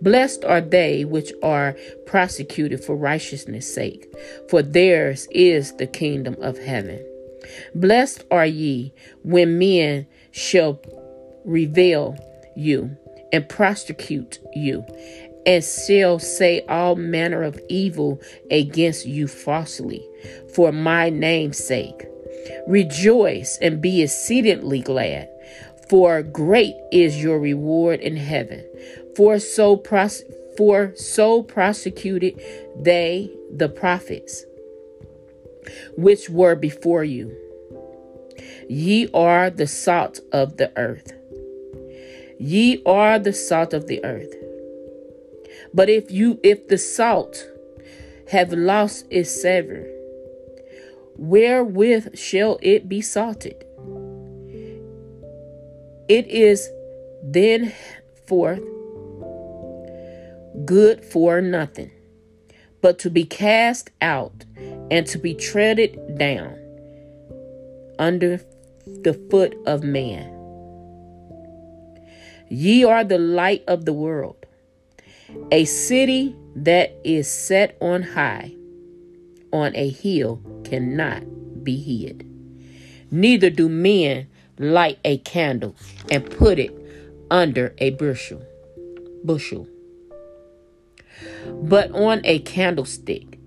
Blessed 0.00 0.44
are 0.44 0.60
they 0.60 1.04
which 1.04 1.32
are 1.42 1.76
prosecuted 2.06 2.84
for 2.84 2.96
righteousness' 2.96 3.72
sake, 3.72 4.12
for 4.48 4.62
theirs 4.62 5.26
is 5.30 5.74
the 5.76 5.86
kingdom 5.86 6.36
of 6.40 6.58
heaven. 6.58 7.04
Blessed 7.74 8.24
are 8.30 8.46
ye 8.46 8.92
when 9.22 9.58
men 9.58 10.06
shall 10.30 10.80
revile 11.44 12.16
you 12.56 12.96
and 13.32 13.48
prosecute 13.48 14.38
you, 14.54 14.84
and 15.46 15.64
shall 15.64 16.18
say 16.18 16.64
all 16.68 16.96
manner 16.96 17.42
of 17.42 17.60
evil 17.68 18.20
against 18.50 19.06
you 19.06 19.26
falsely, 19.26 20.06
for 20.54 20.72
my 20.72 21.10
name's 21.10 21.58
sake. 21.58 22.06
Rejoice 22.66 23.58
and 23.60 23.80
be 23.80 24.02
exceedingly 24.02 24.80
glad, 24.80 25.28
for 25.88 26.22
great 26.22 26.74
is 26.90 27.22
your 27.22 27.38
reward 27.38 28.00
in 28.00 28.16
heaven. 28.16 28.64
For 29.16 29.38
so 29.38 29.76
pros- 29.76 30.24
for 30.56 30.92
so 30.96 31.42
prosecuted 31.42 32.40
they 32.76 33.30
the 33.50 33.68
prophets 33.68 34.44
which 35.96 36.28
were 36.28 36.54
before 36.54 37.04
you. 37.04 37.36
Ye 38.68 39.08
are 39.14 39.50
the 39.50 39.66
salt 39.66 40.20
of 40.32 40.56
the 40.56 40.72
earth. 40.76 41.12
Ye 42.38 42.82
are 42.84 43.18
the 43.18 43.32
salt 43.32 43.72
of 43.72 43.86
the 43.86 44.04
earth. 44.04 44.34
But 45.72 45.88
if 45.88 46.10
you 46.10 46.40
if 46.42 46.68
the 46.68 46.78
salt 46.78 47.46
have 48.30 48.52
lost 48.52 49.06
its 49.10 49.30
savor, 49.30 49.86
wherewith 51.16 52.16
shall 52.16 52.58
it 52.62 52.88
be 52.88 53.00
salted? 53.00 53.64
It 56.08 56.26
is 56.26 56.68
then 57.22 57.72
forth 58.26 58.62
good 60.64 61.04
for 61.04 61.40
nothing, 61.40 61.90
but 62.80 62.98
to 63.00 63.10
be 63.10 63.24
cast 63.24 63.90
out 64.02 64.44
and 64.90 65.06
to 65.06 65.18
be 65.18 65.34
treaded 65.34 66.18
down 66.18 66.58
under 67.98 68.40
the 69.02 69.14
foot 69.30 69.56
of 69.66 69.82
man. 69.82 70.30
Ye 72.48 72.84
are 72.84 73.04
the 73.04 73.18
light 73.18 73.64
of 73.66 73.84
the 73.84 73.92
world. 73.92 74.36
A 75.50 75.64
city 75.64 76.36
that 76.54 76.94
is 77.02 77.28
set 77.28 77.76
on 77.80 78.02
high 78.02 78.52
on 79.54 79.74
a 79.76 79.88
hill 79.88 80.42
cannot 80.64 81.22
be 81.62 81.76
hid. 81.76 82.28
Neither 83.10 83.50
do 83.50 83.68
men 83.68 84.26
light 84.58 84.98
a 85.04 85.18
candle 85.18 85.76
and 86.10 86.28
put 86.28 86.58
it 86.58 86.72
under 87.30 87.72
a 87.78 87.90
bushel, 87.90 88.44
bushel, 89.24 89.68
but 91.62 91.92
on 91.92 92.20
a 92.24 92.40
candlestick, 92.40 93.38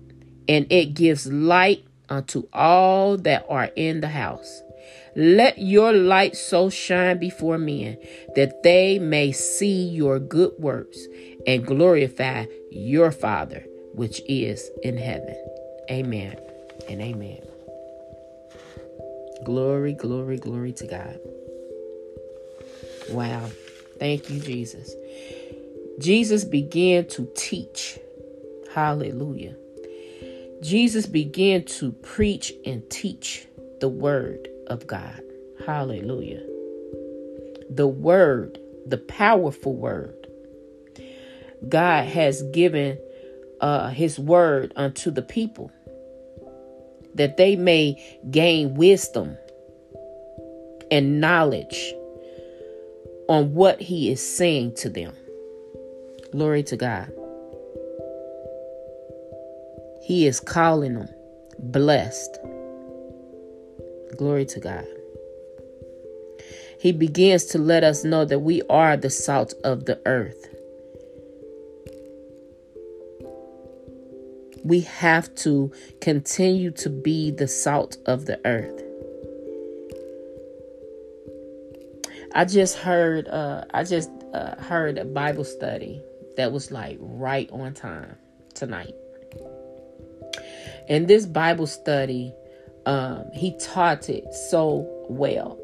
and 0.48 0.66
it 0.72 0.94
gives 0.94 1.26
light 1.26 1.84
unto 2.08 2.48
all 2.54 3.18
that 3.18 3.44
are 3.50 3.70
in 3.76 4.00
the 4.00 4.08
house. 4.08 4.62
Let 5.14 5.58
your 5.58 5.92
light 5.92 6.36
so 6.36 6.70
shine 6.70 7.18
before 7.18 7.58
men 7.58 7.98
that 8.34 8.62
they 8.62 8.98
may 8.98 9.32
see 9.32 9.88
your 9.88 10.18
good 10.18 10.52
works 10.58 10.98
and 11.46 11.66
glorify 11.66 12.46
your 12.70 13.12
Father 13.12 13.66
which 13.92 14.22
is 14.28 14.70
in 14.82 14.96
heaven. 14.96 15.34
Amen 15.90 16.36
and 16.88 17.00
amen. 17.00 17.40
Glory, 19.44 19.94
glory, 19.94 20.36
glory 20.36 20.72
to 20.72 20.86
God. 20.86 21.18
Wow. 23.10 23.48
Thank 23.98 24.28
you, 24.30 24.38
Jesus. 24.38 24.94
Jesus 25.98 26.44
began 26.44 27.06
to 27.08 27.28
teach. 27.34 27.98
Hallelujah. 28.74 29.56
Jesus 30.62 31.06
began 31.06 31.64
to 31.64 31.92
preach 31.92 32.52
and 32.66 32.88
teach 32.90 33.46
the 33.80 33.88
word 33.88 34.48
of 34.66 34.86
God. 34.86 35.22
Hallelujah. 35.64 36.42
The 37.70 37.86
word, 37.86 38.58
the 38.86 38.98
powerful 38.98 39.74
word. 39.74 40.14
God 41.68 42.06
has 42.06 42.42
given 42.52 42.98
uh, 43.60 43.88
his 43.88 44.18
word 44.18 44.72
unto 44.76 45.10
the 45.10 45.22
people 45.22 45.70
that 47.18 47.36
they 47.36 47.56
may 47.56 48.02
gain 48.30 48.74
wisdom 48.74 49.36
and 50.90 51.20
knowledge 51.20 51.94
on 53.28 53.52
what 53.54 53.80
he 53.80 54.10
is 54.10 54.26
saying 54.26 54.74
to 54.76 54.88
them. 54.88 55.14
Glory 56.32 56.62
to 56.62 56.76
God. 56.76 57.12
He 60.02 60.26
is 60.26 60.40
calling 60.40 60.94
them 60.94 61.08
blessed. 61.58 62.38
Glory 64.16 64.46
to 64.46 64.60
God. 64.60 64.86
He 66.80 66.92
begins 66.92 67.44
to 67.46 67.58
let 67.58 67.84
us 67.84 68.04
know 68.04 68.24
that 68.24 68.38
we 68.38 68.62
are 68.70 68.96
the 68.96 69.10
salt 69.10 69.52
of 69.64 69.84
the 69.84 70.00
earth. 70.06 70.48
We 74.68 74.80
have 74.80 75.34
to 75.36 75.72
continue 76.02 76.70
to 76.72 76.90
be 76.90 77.30
the 77.30 77.48
salt 77.48 77.96
of 78.04 78.26
the 78.26 78.38
earth. 78.44 78.82
I 82.34 82.44
just 82.44 82.76
heard 82.76 83.28
uh 83.28 83.64
I 83.72 83.84
just 83.84 84.10
uh, 84.34 84.56
heard 84.56 84.98
a 84.98 85.06
Bible 85.06 85.44
study 85.44 86.02
that 86.36 86.52
was 86.52 86.70
like 86.70 86.98
right 87.00 87.48
on 87.50 87.72
time 87.72 88.16
tonight. 88.54 88.94
And 90.88 91.08
this 91.08 91.24
Bible 91.24 91.66
study, 91.66 92.34
um, 92.86 93.24
he 93.32 93.56
taught 93.58 94.08
it 94.10 94.32
so 94.50 94.86
well. 95.08 95.58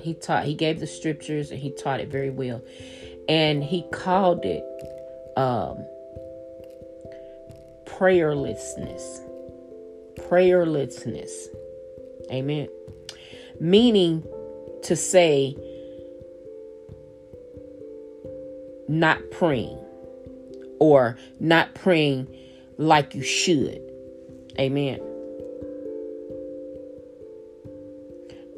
He 0.00 0.14
taught, 0.14 0.44
he 0.44 0.54
gave 0.54 0.80
the 0.80 0.86
scriptures 0.86 1.50
and 1.50 1.60
he 1.60 1.70
taught 1.72 2.00
it 2.00 2.08
very 2.08 2.30
well. 2.30 2.62
And 3.28 3.62
he 3.62 3.84
called 3.92 4.44
it 4.44 4.64
um, 5.36 5.84
prayerlessness. 7.98 9.20
Prayerlessness. 10.28 11.30
Amen. 12.30 12.68
Meaning 13.60 14.24
to 14.84 14.94
say, 14.94 15.56
not 18.88 19.18
praying 19.30 19.78
or 20.78 21.18
not 21.40 21.74
praying 21.74 22.28
like 22.78 23.14
you 23.14 23.22
should. 23.22 23.82
Amen. 24.58 25.00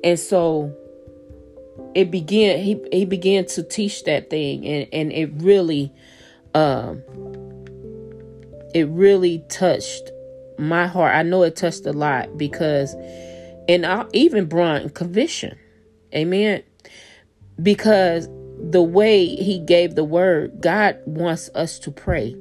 And 0.05 0.19
so 0.19 0.75
it 1.95 2.11
began 2.11 2.59
he 2.59 2.81
he 2.93 3.05
began 3.05 3.45
to 3.45 3.63
teach 3.63 4.05
that 4.05 4.31
thing 4.31 4.67
and 4.67 4.87
and 4.93 5.13
it 5.13 5.31
really 5.37 5.93
um 6.55 7.03
it 8.75 8.89
really 8.89 9.45
touched 9.49 10.11
my 10.59 10.87
heart. 10.87 11.15
I 11.15 11.23
know 11.23 11.43
it 11.43 11.57
touched 11.57 11.87
a 11.87 11.93
lot 11.93 12.37
because 12.37 12.95
and 13.69 13.87
I 13.87 14.05
even 14.13 14.47
brought 14.47 14.95
conviction. 14.95 15.57
Amen. 16.15 16.63
Because 17.63 18.29
the 18.59 18.83
way 18.83 19.27
he 19.27 19.59
gave 19.59 19.95
the 19.95 20.05
word, 20.05 20.61
God 20.61 20.99
wants 21.05 21.51
us 21.55 21.79
to 21.81 21.91
pray. 21.91 22.35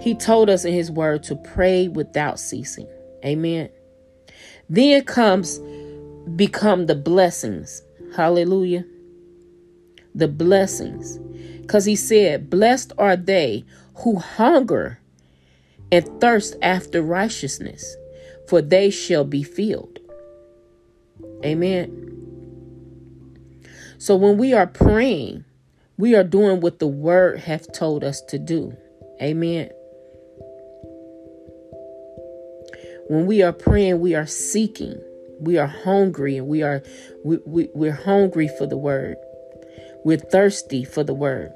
He 0.00 0.14
told 0.14 0.48
us 0.48 0.64
in 0.64 0.72
his 0.72 0.90
word 0.90 1.22
to 1.24 1.36
pray 1.36 1.88
without 1.88 2.38
ceasing. 2.38 2.88
Amen. 3.24 3.68
Then 4.70 5.04
comes 5.04 5.58
become 6.36 6.86
the 6.86 6.94
blessings. 6.94 7.82
Hallelujah. 8.14 8.84
The 10.14 10.28
blessings. 10.28 11.18
Because 11.62 11.84
he 11.84 11.96
said, 11.96 12.48
Blessed 12.48 12.92
are 12.96 13.16
they 13.16 13.64
who 13.96 14.16
hunger 14.16 14.97
and 15.90 16.20
thirst 16.20 16.56
after 16.62 17.02
righteousness, 17.02 17.96
for 18.48 18.60
they 18.62 18.90
shall 18.90 19.24
be 19.24 19.42
filled. 19.42 19.98
Amen. 21.44 22.04
So 23.98 24.16
when 24.16 24.38
we 24.38 24.52
are 24.52 24.66
praying, 24.66 25.44
we 25.96 26.14
are 26.14 26.24
doing 26.24 26.60
what 26.60 26.78
the 26.78 26.86
word 26.86 27.40
hath 27.40 27.72
told 27.72 28.04
us 28.04 28.20
to 28.28 28.38
do. 28.38 28.76
Amen. 29.20 29.70
When 33.08 33.26
we 33.26 33.42
are 33.42 33.52
praying, 33.52 34.00
we 34.00 34.14
are 34.14 34.26
seeking. 34.26 35.00
We 35.40 35.56
are 35.56 35.66
hungry 35.66 36.36
and 36.36 36.46
we 36.46 36.62
are 36.62 36.82
we, 37.24 37.38
we, 37.46 37.68
we're 37.74 37.92
hungry 37.92 38.48
for 38.58 38.66
the 38.66 38.76
word. 38.76 39.16
We're 40.04 40.18
thirsty 40.18 40.84
for 40.84 41.02
the 41.02 41.14
word. 41.14 41.52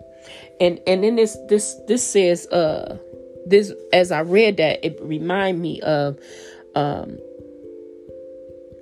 And 0.61 0.81
and 0.87 1.05
then 1.05 1.16
this 1.16 1.37
this 1.49 1.75
this 1.87 2.03
says 2.03 2.47
uh 2.49 2.99
this 3.46 3.72
as 3.92 4.12
I 4.12 4.20
read 4.20 4.57
that 4.59 4.85
it 4.85 4.98
remind 5.02 5.61
me 5.61 5.81
of 5.81 6.18
um 6.74 7.18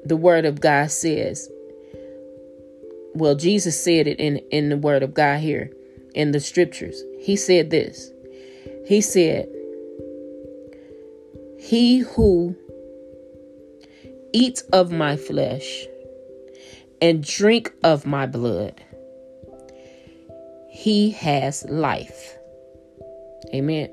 the 0.04 0.16
word 0.16 0.44
of 0.44 0.60
God 0.60 0.90
says 0.90 1.50
well 3.14 3.34
jesus 3.34 3.82
said 3.82 4.06
it 4.06 4.20
in 4.20 4.36
in 4.50 4.68
the 4.68 4.76
word 4.76 5.02
of 5.02 5.12
god 5.12 5.40
here 5.40 5.70
in 6.14 6.32
the 6.32 6.40
scriptures. 6.40 7.02
He 7.20 7.36
said 7.36 7.70
this. 7.70 8.10
He 8.86 9.00
said 9.00 9.48
he 11.58 11.98
who 11.98 12.56
eats 14.32 14.62
of 14.72 14.90
my 14.90 15.16
flesh 15.16 15.86
and 17.02 17.22
drink 17.22 17.72
of 17.82 18.06
my 18.06 18.26
blood 18.26 18.82
he 20.70 21.10
has 21.10 21.64
life. 21.68 22.36
Amen 23.54 23.90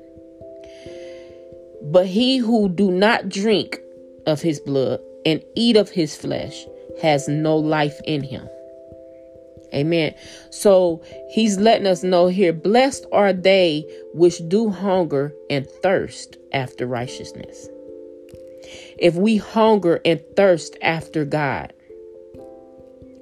but 1.82 2.06
he 2.06 2.38
who 2.38 2.68
do 2.68 2.90
not 2.90 3.28
drink 3.28 3.78
of 4.26 4.42
his 4.42 4.60
blood 4.60 5.00
and 5.24 5.42
eat 5.54 5.76
of 5.76 5.90
his 5.90 6.16
flesh 6.16 6.66
has 7.00 7.28
no 7.28 7.56
life 7.56 8.00
in 8.04 8.22
him 8.22 8.48
Amen. 9.74 10.14
So 10.50 11.02
he's 11.30 11.58
letting 11.58 11.86
us 11.86 12.02
know 12.02 12.28
here 12.28 12.52
blessed 12.52 13.06
are 13.12 13.32
they 13.32 13.84
which 14.14 14.46
do 14.48 14.70
hunger 14.70 15.34
and 15.50 15.66
thirst 15.82 16.36
after 16.52 16.86
righteousness. 16.86 17.68
If 18.98 19.14
we 19.14 19.36
hunger 19.36 20.00
and 20.04 20.22
thirst 20.36 20.76
after 20.82 21.24
God, 21.24 21.72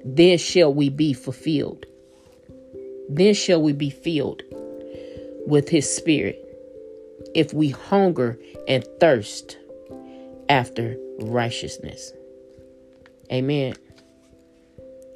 then 0.05 0.37
shall 0.37 0.73
we 0.73 0.89
be 0.89 1.13
fulfilled. 1.13 1.85
Then 3.09 3.33
shall 3.33 3.61
we 3.61 3.73
be 3.73 3.89
filled 3.89 4.41
with 5.45 5.69
his 5.69 5.89
spirit. 5.93 6.43
If 7.35 7.53
we 7.53 7.69
hunger 7.69 8.37
and 8.67 8.85
thirst 8.99 9.57
after 10.49 10.97
righteousness. 11.19 12.13
Amen. 13.31 13.75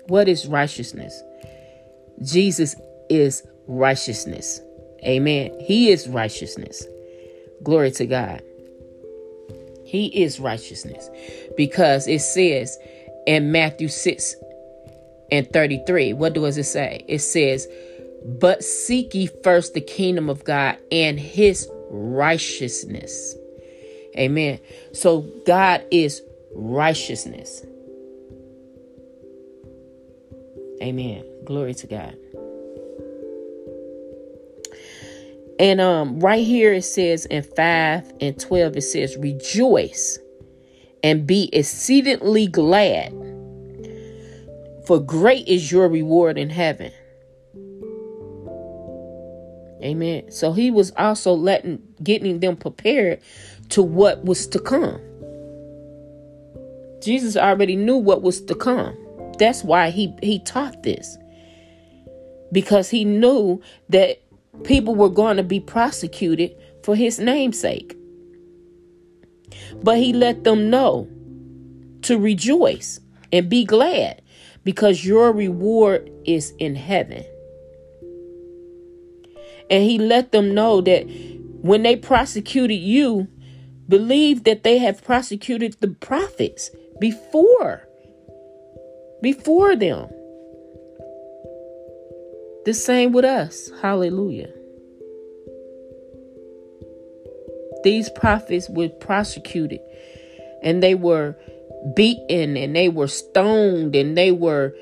What 0.08 0.28
is 0.28 0.48
righteousness? 0.48 1.24
Jesus 2.22 2.76
is 3.10 3.44
righteousness. 3.68 4.62
Amen. 5.04 5.58
He 5.60 5.90
is 5.90 6.08
righteousness. 6.08 6.86
Glory 7.64 7.92
to 7.92 8.06
God. 8.06 8.42
He 9.86 10.08
is 10.08 10.40
righteousness 10.40 11.10
because 11.58 12.08
it 12.08 12.22
says 12.22 12.78
in 13.28 13.52
Matthew 13.52 13.88
6 13.88 14.36
and 15.32 15.52
33, 15.52 16.14
what 16.14 16.34
does 16.34 16.58
it 16.58 16.64
say? 16.64 17.04
It 17.08 17.20
says, 17.20 17.68
But 18.26 18.64
seek 18.64 19.14
ye 19.14 19.28
first 19.44 19.74
the 19.74 19.82
kingdom 19.82 20.30
of 20.30 20.44
God 20.44 20.78
and 20.92 21.20
his 21.20 21.70
righteousness. 21.92 23.36
Amen. 24.18 24.60
So 24.94 25.22
God 25.46 25.86
is 25.92 26.22
righteousness. 26.56 27.66
Amen. 30.82 31.24
Glory 31.46 31.74
to 31.76 31.88
God. 31.88 32.18
And 35.60 35.80
um 35.80 36.20
right 36.20 36.44
here 36.44 36.74
it 36.74 36.84
says 36.84 37.26
in 37.28 37.44
5 37.44 38.14
and 38.20 38.40
12 38.40 38.78
it 38.78 38.82
says 38.82 39.16
rejoice 39.18 40.18
and 41.04 41.28
be 41.28 41.50
exceedingly 41.54 42.48
glad 42.48 43.12
for 44.88 45.00
great 45.00 45.48
is 45.48 45.72
your 45.72 45.88
reward 45.88 46.38
in 46.38 46.50
heaven. 46.50 46.92
Amen. 49.84 50.32
So 50.32 50.54
he 50.54 50.72
was 50.72 50.92
also 50.98 51.34
letting 51.34 51.82
getting 52.04 52.40
them 52.40 52.56
prepared 52.56 53.20
to 53.70 53.82
what 53.82 54.24
was 54.26 54.48
to 54.48 54.60
come. 54.60 55.00
Jesus 57.02 57.36
already 57.36 57.76
knew 57.76 57.98
what 57.98 58.22
was 58.22 58.42
to 58.42 58.56
come. 58.56 58.96
That's 59.40 59.64
why 59.64 59.90
he 59.90 60.14
he 60.22 60.40
taught 60.40 60.84
this. 60.84 61.18
Because 62.52 62.90
he 62.90 63.06
knew 63.06 63.62
that 63.90 64.22
people 64.64 64.94
were 64.94 65.10
going 65.10 65.38
to 65.38 65.44
be 65.44 65.60
prosecuted 65.60 66.56
for 66.84 66.96
his 66.96 67.20
namesake. 67.20 67.98
But 69.84 69.98
he 69.98 70.14
let 70.14 70.44
them 70.44 70.70
know 70.70 71.08
to 72.04 72.20
rejoice 72.20 73.00
and 73.32 73.50
be 73.50 73.64
glad 73.64 74.22
because 74.64 75.06
your 75.06 75.32
reward 75.32 76.12
is 76.26 76.54
in 76.60 76.76
heaven. 76.76 77.26
And 79.72 79.84
he 79.86 79.98
let 79.98 80.34
them 80.34 80.54
know 80.54 80.82
that 80.82 81.06
when 81.62 81.84
they 81.84 81.96
prosecuted 81.96 82.78
you, 82.78 83.30
believe 83.88 84.44
that 84.44 84.64
they 84.64 84.78
have 84.80 85.04
prosecuted 85.04 85.78
the 85.80 85.88
prophets 85.88 86.70
before 87.00 87.88
before 89.22 89.76
them. 89.76 90.10
The 92.66 92.74
same 92.74 93.12
with 93.12 93.26
us. 93.26 93.72
Hallelujah. 93.82 94.52
These 97.84 98.10
prophets 98.10 98.70
were 98.70 98.90
prosecuted 98.90 99.80
and 100.62 100.84
they 100.84 100.96
were 100.96 101.36
beaten 101.96 102.58
and 102.58 102.76
they 102.76 102.90
were 102.90 103.08
stoned 103.08 103.96
and 103.96 104.18
they 104.18 104.32
were 104.32 104.76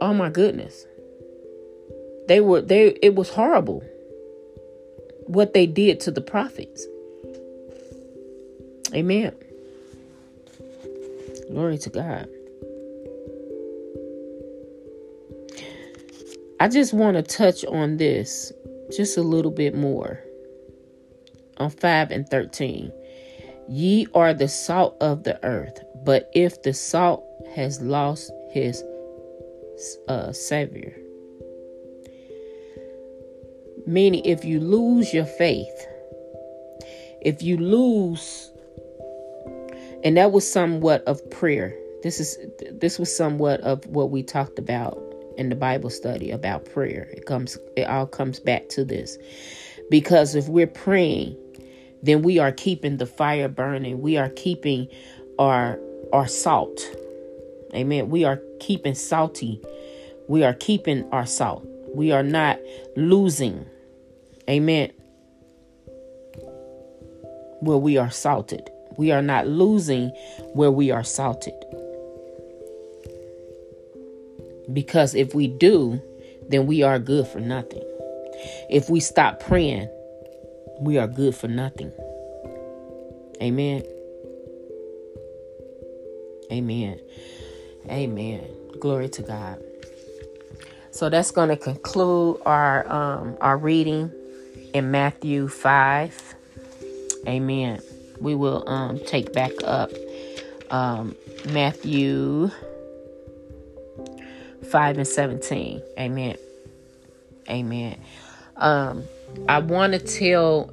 oh 0.00 0.12
my 0.12 0.28
goodness. 0.28 0.86
They 2.26 2.40
were 2.40 2.62
they 2.62 2.88
it 3.02 3.14
was 3.14 3.30
horrible 3.30 3.84
what 5.26 5.54
they 5.54 5.66
did 5.66 6.00
to 6.00 6.10
the 6.10 6.20
prophets. 6.20 6.86
Amen. 8.94 9.34
Glory 11.50 11.78
to 11.78 11.90
God. 11.90 12.28
I 16.60 16.68
just 16.68 16.92
want 16.92 17.16
to 17.16 17.22
touch 17.22 17.64
on 17.64 17.96
this 17.96 18.52
just 18.94 19.16
a 19.16 19.22
little 19.22 19.50
bit 19.50 19.74
more 19.74 20.22
on 21.56 21.70
5 21.70 22.10
and 22.10 22.28
13. 22.28 22.92
Ye 23.68 24.06
are 24.14 24.34
the 24.34 24.48
salt 24.48 24.96
of 25.00 25.24
the 25.24 25.42
earth, 25.44 25.82
but 26.04 26.30
if 26.34 26.62
the 26.62 26.72
salt 26.72 27.24
has 27.54 27.80
lost 27.80 28.30
his 28.50 28.84
uh, 30.08 30.32
savior, 30.32 30.94
meaning 33.86 34.24
if 34.24 34.44
you 34.44 34.60
lose 34.60 35.12
your 35.12 35.24
faith, 35.24 35.86
if 37.20 37.42
you 37.42 37.56
lose, 37.56 38.50
and 40.04 40.16
that 40.16 40.32
was 40.32 40.50
somewhat 40.50 41.02
of 41.04 41.18
prayer. 41.30 41.76
This 42.02 42.18
is 42.18 42.36
this 42.72 42.98
was 42.98 43.14
somewhat 43.14 43.60
of 43.60 43.86
what 43.86 44.10
we 44.10 44.22
talked 44.22 44.58
about 44.58 44.98
in 45.36 45.48
the 45.48 45.54
Bible 45.54 45.90
study 45.90 46.30
about 46.30 46.64
prayer. 46.64 47.08
It 47.12 47.26
comes 47.26 47.56
it 47.76 47.84
all 47.84 48.06
comes 48.06 48.40
back 48.40 48.68
to 48.70 48.84
this. 48.84 49.16
Because 49.90 50.34
if 50.34 50.48
we're 50.48 50.66
praying 50.66 51.36
then 52.02 52.22
we 52.22 52.38
are 52.38 52.52
keeping 52.52 52.96
the 52.96 53.06
fire 53.06 53.48
burning. 53.48 54.02
We 54.02 54.16
are 54.16 54.28
keeping 54.30 54.88
our 55.38 55.78
our 56.12 56.28
salt. 56.28 56.80
Amen. 57.74 58.10
We 58.10 58.24
are 58.24 58.40
keeping 58.60 58.94
salty. 58.94 59.62
We 60.28 60.44
are 60.44 60.52
keeping 60.52 61.08
our 61.10 61.26
salt. 61.26 61.66
We 61.94 62.12
are 62.12 62.22
not 62.22 62.58
losing. 62.96 63.66
Amen. 64.48 64.92
Where 67.60 67.78
we 67.78 67.96
are 67.96 68.10
salted. 68.10 68.68
We 68.96 69.10
are 69.10 69.22
not 69.22 69.46
losing 69.46 70.10
where 70.54 70.70
we 70.70 70.90
are 70.90 71.04
salted. 71.04 71.54
Because 74.72 75.14
if 75.14 75.34
we 75.34 75.48
do, 75.48 76.00
then 76.48 76.66
we 76.66 76.82
are 76.82 76.98
good 76.98 77.26
for 77.26 77.40
nothing. 77.40 77.82
If 78.70 78.90
we 78.90 79.00
stop 79.00 79.40
praying, 79.40 79.88
we 80.80 80.98
are 80.98 81.06
good 81.06 81.34
for 81.34 81.48
nothing. 81.48 81.92
Amen. 83.40 83.82
Amen. 86.50 87.00
Amen. 87.88 88.44
Glory 88.80 89.08
to 89.10 89.22
God. 89.22 89.62
So 90.92 91.08
that's 91.08 91.30
going 91.30 91.48
to 91.48 91.56
conclude 91.56 92.40
our 92.46 92.86
um, 92.92 93.36
our 93.40 93.56
reading 93.56 94.12
in 94.74 94.90
Matthew 94.90 95.48
five. 95.48 96.34
Amen. 97.26 97.80
We 98.20 98.34
will 98.34 98.68
um, 98.68 99.00
take 99.06 99.32
back 99.32 99.52
up 99.64 99.90
um, 100.70 101.16
Matthew 101.50 102.50
five 104.70 104.98
and 104.98 105.08
seventeen. 105.08 105.82
Amen. 105.98 106.36
Amen. 107.48 107.98
Um, 108.56 109.04
I 109.48 109.60
want 109.60 109.94
to 109.94 109.98
tell 109.98 110.72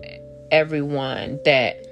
everyone 0.51 1.39
that 1.45 1.85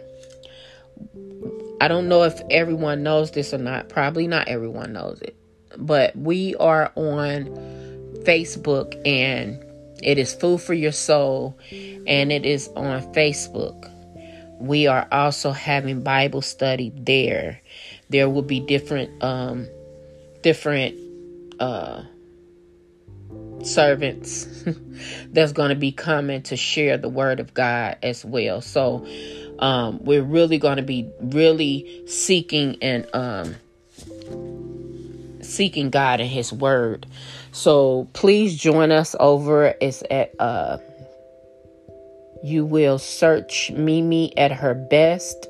I 1.79 1.87
don't 1.87 2.09
know 2.09 2.23
if 2.23 2.41
everyone 2.51 3.03
knows 3.03 3.31
this 3.31 3.53
or 3.53 3.57
not. 3.57 3.87
Probably 3.87 4.27
not 4.27 4.49
everyone 4.49 4.91
knows 4.93 5.21
it. 5.21 5.35
But 5.77 6.15
we 6.15 6.55
are 6.55 6.91
on 6.95 7.76
Facebook 8.27 8.99
and 9.05 9.63
it 10.03 10.17
is 10.17 10.33
Food 10.33 10.61
for 10.61 10.73
Your 10.73 10.91
Soul 10.91 11.57
and 11.71 12.31
it 12.31 12.45
is 12.45 12.67
on 12.75 13.01
Facebook. 13.13 13.91
We 14.59 14.87
are 14.87 15.07
also 15.11 15.51
having 15.51 16.03
Bible 16.03 16.41
study 16.41 16.91
there. 16.95 17.61
There 18.09 18.29
will 18.29 18.41
be 18.41 18.59
different 18.59 19.23
um 19.23 19.67
different 20.41 20.95
uh 21.59 22.03
servants 23.63 24.47
that's 25.31 25.51
going 25.51 25.69
to 25.69 25.75
be 25.75 25.91
coming 25.91 26.41
to 26.43 26.55
share 26.55 26.97
the 26.97 27.09
word 27.09 27.39
of 27.39 27.53
God 27.53 27.97
as 28.03 28.23
well. 28.23 28.61
So 28.61 29.07
um, 29.59 30.03
we're 30.03 30.23
really 30.23 30.57
going 30.57 30.77
to 30.77 30.83
be 30.83 31.09
really 31.19 32.03
seeking 32.07 32.77
and 32.81 33.07
um, 33.13 33.55
seeking 35.41 35.89
God 35.89 36.19
and 36.19 36.29
His 36.29 36.53
Word. 36.53 37.05
So 37.57 38.07
please 38.13 38.55
join 38.55 38.91
us 38.91 39.15
over. 39.19 39.73
It's 39.81 40.03
at 40.11 40.31
uh, 40.39 40.77
you 42.43 42.63
will 42.63 42.99
search 42.99 43.71
Mimi 43.71 44.37
at 44.37 44.51
her 44.51 44.75
best, 44.75 45.47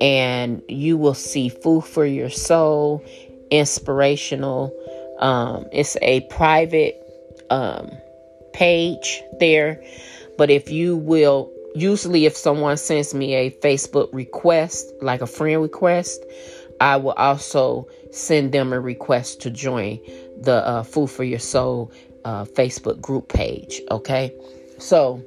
and 0.00 0.62
you 0.70 0.96
will 0.96 1.12
see 1.12 1.50
food 1.50 1.82
for 1.82 2.06
your 2.06 2.30
soul, 2.30 3.04
inspirational. 3.50 4.74
Um, 5.18 5.66
it's 5.70 5.98
a 6.00 6.22
private 6.30 6.96
um, 7.50 7.90
page 8.54 9.22
there. 9.38 9.84
But 10.38 10.48
if 10.48 10.70
you 10.70 10.96
will, 10.96 11.52
usually 11.74 12.24
if 12.24 12.34
someone 12.38 12.78
sends 12.78 13.12
me 13.12 13.34
a 13.34 13.50
Facebook 13.50 14.08
request, 14.14 14.90
like 15.02 15.20
a 15.20 15.26
friend 15.26 15.60
request, 15.60 16.24
I 16.80 16.96
will 16.96 17.12
also 17.12 17.86
send 18.12 18.52
them 18.52 18.72
a 18.72 18.80
request 18.80 19.42
to 19.42 19.50
join 19.50 20.00
the 20.44 20.66
uh, 20.66 20.82
Food 20.82 21.08
for 21.08 21.24
Your 21.24 21.38
Soul 21.38 21.92
uh, 22.24 22.44
Facebook 22.44 23.00
group 23.00 23.28
page. 23.28 23.80
Okay. 23.90 24.34
So 24.78 25.22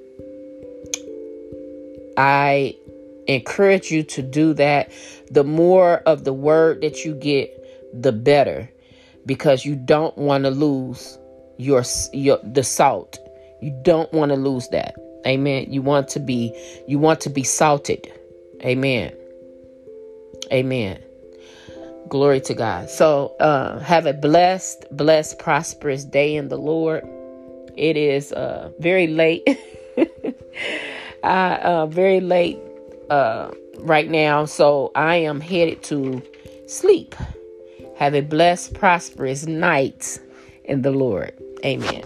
I 2.18 2.76
encourage 3.28 3.92
you 3.92 4.04
to 4.04 4.22
do 4.22 4.54
that. 4.54 4.92
The 5.32 5.44
more 5.44 5.98
of 6.06 6.24
the 6.24 6.34
word 6.34 6.82
that 6.82 7.04
you 7.06 7.16
get, 7.16 7.52
the 7.94 8.12
better 8.12 8.70
because 9.26 9.66
you 9.66 9.76
don't 9.76 10.16
want 10.18 10.44
to 10.44 10.52
lose 10.52 11.18
your 11.58 11.84
your 12.14 12.40
the 12.44 12.64
salt. 12.64 13.18
You 13.62 13.78
don't 13.84 14.12
want 14.14 14.30
to 14.32 14.36
lose 14.36 14.68
that. 14.70 14.96
Amen. 15.26 15.68
You 15.70 15.82
want 15.82 16.08
to 16.10 16.20
be 16.20 16.54
you 16.88 17.00
want 17.00 17.22
to 17.22 17.30
be 17.30 17.44
salted. 17.44 18.12
Amen. 18.62 19.14
Amen. 20.52 21.02
Glory 22.10 22.40
to 22.42 22.54
God. 22.54 22.90
So 22.90 23.36
uh, 23.40 23.80
have 23.80 24.06
a 24.06 24.14
blessed, 24.14 24.86
blessed, 24.92 25.40
prosperous 25.40 26.04
day 26.04 26.36
in 26.36 26.50
the 26.50 26.58
Lord. 26.58 27.04
It 27.76 27.98
is 27.98 28.32
uh, 28.32 28.72
very 28.80 29.08
late. 29.08 29.48
uh, 31.24 31.26
uh, 31.26 31.86
very 31.88 32.20
late 32.22 32.60
uh, 33.10 33.52
right 33.80 34.10
now. 34.10 34.46
So 34.46 34.92
I 34.96 35.16
am 35.18 35.42
headed 35.42 35.84
to 35.84 36.22
sleep. 36.68 37.16
Have 37.98 38.14
a 38.14 38.22
blessed, 38.22 38.74
prosperous 38.74 39.46
night 39.46 40.20
in 40.64 40.82
the 40.82 40.92
Lord. 40.92 41.34
Amen. 41.66 42.04